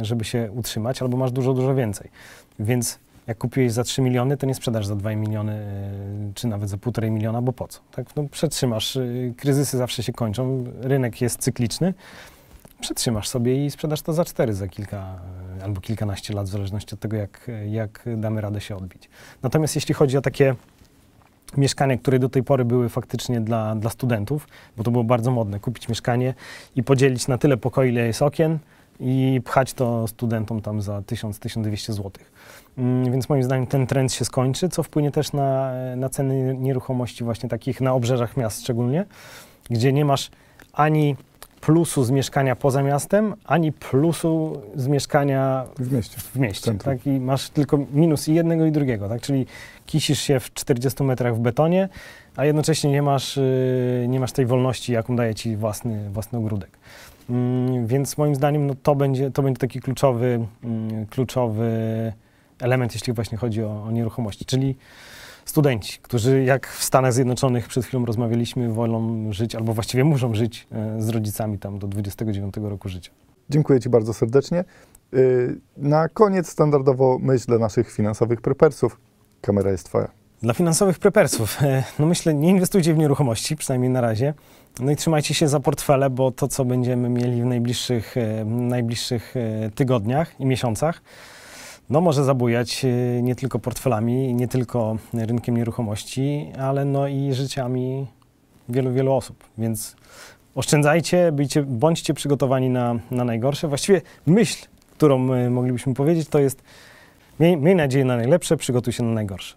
y, 0.00 0.04
żeby 0.04 0.24
się 0.24 0.50
utrzymać, 0.52 1.02
albo 1.02 1.16
masz 1.16 1.32
dużo, 1.32 1.54
dużo 1.54 1.74
więcej. 1.74 2.10
Więc 2.58 2.98
jak 3.26 3.38
kupiłeś 3.38 3.72
za 3.72 3.84
3 3.84 4.02
miliony, 4.02 4.36
to 4.36 4.46
nie 4.46 4.54
sprzedasz 4.54 4.86
za 4.86 4.96
2 4.96 5.14
miliony, 5.14 5.52
y, 6.30 6.34
czy 6.34 6.46
nawet 6.46 6.68
za 6.68 6.76
1,5 6.76 7.10
miliona, 7.10 7.42
bo 7.42 7.52
po 7.52 7.68
co? 7.68 7.80
Tak? 7.92 8.16
No, 8.16 8.24
przetrzymasz, 8.30 8.96
y, 8.96 9.34
kryzysy 9.36 9.76
zawsze 9.76 10.02
się 10.02 10.12
kończą, 10.12 10.64
rynek 10.80 11.20
jest 11.20 11.40
cykliczny, 11.40 11.94
przetrzymasz 12.80 13.28
sobie 13.28 13.66
i 13.66 13.70
sprzedasz 13.70 14.02
to 14.02 14.12
za 14.12 14.24
4 14.24 14.54
za 14.54 14.68
kilka 14.68 15.18
albo 15.62 15.80
kilkanaście 15.80 16.34
lat, 16.34 16.46
w 16.46 16.50
zależności 16.50 16.94
od 16.94 17.00
tego, 17.00 17.16
jak, 17.16 17.50
jak 17.66 18.08
damy 18.16 18.40
radę 18.40 18.60
się 18.60 18.76
odbić. 18.76 19.08
Natomiast 19.42 19.74
jeśli 19.74 19.94
chodzi 19.94 20.18
o 20.18 20.20
takie 20.20 20.54
mieszkania, 21.56 21.96
które 21.96 22.18
do 22.18 22.28
tej 22.28 22.42
pory 22.42 22.64
były 22.64 22.88
faktycznie 22.88 23.40
dla, 23.40 23.74
dla 23.74 23.90
studentów, 23.90 24.48
bo 24.76 24.84
to 24.84 24.90
było 24.90 25.04
bardzo 25.04 25.30
modne, 25.30 25.60
kupić 25.60 25.88
mieszkanie 25.88 26.34
i 26.76 26.82
podzielić 26.82 27.28
na 27.28 27.38
tyle 27.38 27.56
pokoi, 27.56 27.88
ile 27.88 28.06
jest 28.06 28.22
okien 28.22 28.58
i 29.00 29.40
pchać 29.44 29.74
to 29.74 30.06
studentom 30.06 30.60
tam 30.60 30.82
za 30.82 31.00
1000-1200 31.00 31.92
zł. 31.92 32.12
Mm, 32.78 33.12
Więc 33.12 33.28
moim 33.28 33.42
zdaniem 33.42 33.66
ten 33.66 33.86
trend 33.86 34.12
się 34.12 34.24
skończy, 34.24 34.68
co 34.68 34.82
wpłynie 34.82 35.10
też 35.10 35.32
na, 35.32 35.72
na 35.96 36.08
ceny 36.08 36.56
nieruchomości 36.58 37.24
właśnie 37.24 37.48
takich 37.48 37.80
na 37.80 37.92
obrzeżach 37.92 38.36
miast 38.36 38.62
szczególnie, 38.62 39.04
gdzie 39.70 39.92
nie 39.92 40.04
masz 40.04 40.30
ani 40.72 41.16
plusu 41.60 42.04
z 42.04 42.10
mieszkania 42.10 42.56
poza 42.56 42.82
miastem, 42.82 43.34
ani 43.44 43.72
plusu 43.72 44.62
z 44.74 44.86
mieszkania 44.86 45.64
W 45.78 45.92
mieście. 45.92 46.16
w 46.20 46.36
mieście. 46.36 46.64
Centrum. 46.64 46.96
Tak? 46.96 47.06
I 47.06 47.20
masz 47.20 47.50
tylko 47.50 47.78
minus 47.92 48.28
i 48.28 48.34
jednego 48.34 48.66
i 48.66 48.72
drugiego. 48.72 49.08
Tak? 49.08 49.20
Czyli 49.20 49.46
kisisz 49.86 50.20
się 50.20 50.40
w 50.40 50.54
40 50.54 51.04
metrach 51.04 51.36
w 51.36 51.38
betonie, 51.38 51.88
a 52.36 52.44
jednocześnie 52.44 52.90
nie 52.90 53.02
masz, 53.02 53.36
yy, 53.36 54.06
nie 54.08 54.20
masz 54.20 54.32
tej 54.32 54.46
wolności, 54.46 54.92
jaką 54.92 55.16
daje 55.16 55.34
ci 55.34 55.56
własny, 55.56 56.10
własny 56.10 56.38
ogródek. 56.38 56.70
Mm, 57.30 57.86
więc 57.86 58.18
moim 58.18 58.34
zdaniem 58.34 58.66
no, 58.66 58.74
to, 58.82 58.94
będzie, 58.94 59.30
to 59.30 59.42
będzie 59.42 59.58
taki 59.58 59.80
kluczowy, 59.80 60.46
mm, 60.64 61.06
kluczowy 61.06 61.72
element, 62.60 62.94
jeśli 62.94 63.12
właśnie 63.12 63.38
chodzi 63.38 63.62
o, 63.62 63.82
o 63.82 63.90
nieruchomości. 63.90 64.44
Czyli 64.44 64.76
studenci, 65.50 65.98
którzy 66.02 66.42
jak 66.42 66.66
w 66.66 66.84
Stanach 66.84 67.12
Zjednoczonych 67.12 67.68
przed 67.68 67.84
chwilą 67.84 68.04
rozmawialiśmy, 68.04 68.72
wolą 68.72 69.32
żyć, 69.32 69.54
albo 69.54 69.74
właściwie 69.74 70.04
muszą 70.04 70.34
żyć 70.34 70.66
e, 70.72 71.02
z 71.02 71.08
rodzicami 71.08 71.58
tam 71.58 71.78
do 71.78 71.86
29 71.86 72.54
roku 72.56 72.88
życia. 72.88 73.10
Dziękuję 73.50 73.80
Ci 73.80 73.88
bardzo 73.88 74.14
serdecznie. 74.14 74.64
Y, 75.14 75.60
Na 75.76 76.08
koniec 76.08 76.48
standardowo 76.48 77.18
myśl 77.22 77.46
dla 77.46 77.58
naszych 77.58 77.92
finansowych 77.92 78.40
prepersów. 78.40 79.00
Kamera 79.40 79.70
jest 79.70 79.84
Twoja. 79.84 80.08
Dla 80.42 80.54
finansowych 80.54 80.98
prepersów, 80.98 81.62
e, 81.62 81.84
no 81.98 82.06
myślę, 82.06 82.34
nie 82.34 82.50
inwestujcie 82.50 82.94
w 82.94 82.98
nieruchomości, 82.98 83.56
przynajmniej 83.56 83.90
na 83.90 84.00
razie. 84.00 84.34
No 84.80 84.92
i 84.92 84.96
trzymajcie 84.96 85.34
się 85.34 85.48
za 85.48 85.60
portfele, 85.60 86.10
bo 86.10 86.30
to, 86.30 86.48
co 86.48 86.64
będziemy 86.64 87.08
mieli 87.08 87.42
w 87.42 87.44
najbliższych, 87.44 88.16
e, 88.16 88.44
najbliższych 88.44 89.34
e, 89.36 89.70
tygodniach 89.70 90.40
i 90.40 90.46
miesiącach, 90.46 91.02
no 91.90 92.00
może 92.00 92.24
zabujać 92.24 92.84
e, 92.84 93.22
nie 93.22 93.34
tylko 93.34 93.58
portfelami, 93.58 94.34
nie 94.34 94.48
tylko 94.48 94.96
rynkiem 95.14 95.56
nieruchomości, 95.56 96.52
ale 96.58 96.84
no 96.84 97.08
i 97.08 97.34
życiami 97.34 98.06
wielu, 98.68 98.92
wielu 98.92 99.12
osób. 99.12 99.44
Więc 99.58 99.96
oszczędzajcie, 100.54 101.32
byjcie, 101.32 101.62
bądźcie 101.62 102.14
przygotowani 102.14 102.70
na, 102.70 102.94
na 103.10 103.24
najgorsze. 103.24 103.68
Właściwie 103.68 104.02
myśl, 104.26 104.66
którą 104.92 105.32
e, 105.32 105.50
moglibyśmy 105.50 105.94
powiedzieć, 105.94 106.28
to 106.28 106.38
jest 106.38 106.62
miej, 107.40 107.56
miej 107.56 107.76
nadzieję 107.76 108.04
na 108.04 108.16
najlepsze, 108.16 108.56
przygotuj 108.56 108.92
się 108.92 109.02
na 109.02 109.12
najgorsze. 109.12 109.56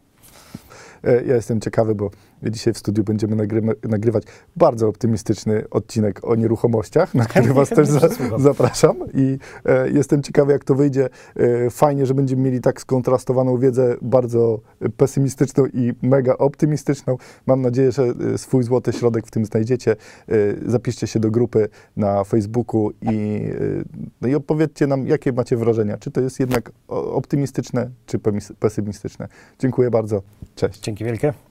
E, 1.03 1.23
Ja 1.23 1.35
jestem 1.35 1.61
ciekawy, 1.61 1.95
bo 1.95 2.09
dzisiaj 2.49 2.73
w 2.73 2.77
studiu 2.77 3.03
będziemy 3.03 3.35
nagryma- 3.35 3.89
nagrywać 3.89 4.23
bardzo 4.55 4.87
optymistyczny 4.87 5.63
odcinek 5.69 6.19
o 6.23 6.35
nieruchomościach, 6.35 7.15
na 7.15 7.25
który 7.25 7.53
Was 7.53 7.69
też 7.69 7.87
za, 7.87 8.09
zapraszam 8.37 8.97
i 9.13 9.37
e, 9.65 9.89
jestem 9.89 10.23
ciekawy, 10.23 10.51
jak 10.51 10.63
to 10.63 10.75
wyjdzie. 10.75 11.09
E, 11.35 11.69
fajnie, 11.69 12.05
że 12.05 12.13
będziemy 12.13 12.41
mieli 12.41 12.61
tak 12.61 12.81
skontrastowaną 12.81 13.57
wiedzę, 13.57 13.95
bardzo 14.01 14.59
pesymistyczną 14.97 15.65
i 15.65 15.93
mega 16.01 16.37
optymistyczną. 16.37 17.17
Mam 17.45 17.61
nadzieję, 17.61 17.91
że 17.91 18.03
e, 18.33 18.37
swój 18.37 18.63
złoty 18.63 18.93
środek 18.93 19.27
w 19.27 19.31
tym 19.31 19.45
znajdziecie. 19.45 19.91
E, 19.91 20.35
zapiszcie 20.65 21.07
się 21.07 21.19
do 21.19 21.31
grupy 21.31 21.69
na 21.97 22.23
Facebooku 22.23 22.91
i, 23.01 23.07
e, 23.07 23.83
no 24.21 24.27
i 24.27 24.35
opowiedzcie 24.35 24.87
nam, 24.87 25.07
jakie 25.07 25.33
macie 25.33 25.57
wrażenia. 25.57 25.97
Czy 25.97 26.11
to 26.11 26.21
jest 26.21 26.39
jednak 26.39 26.71
optymistyczne, 26.87 27.89
czy 28.05 28.19
pesymistyczne. 28.59 29.27
Dziękuję 29.59 29.91
bardzo. 29.91 30.21
Cześć. 30.55 30.79
Dzięki 30.79 31.05
wielkie. 31.05 31.50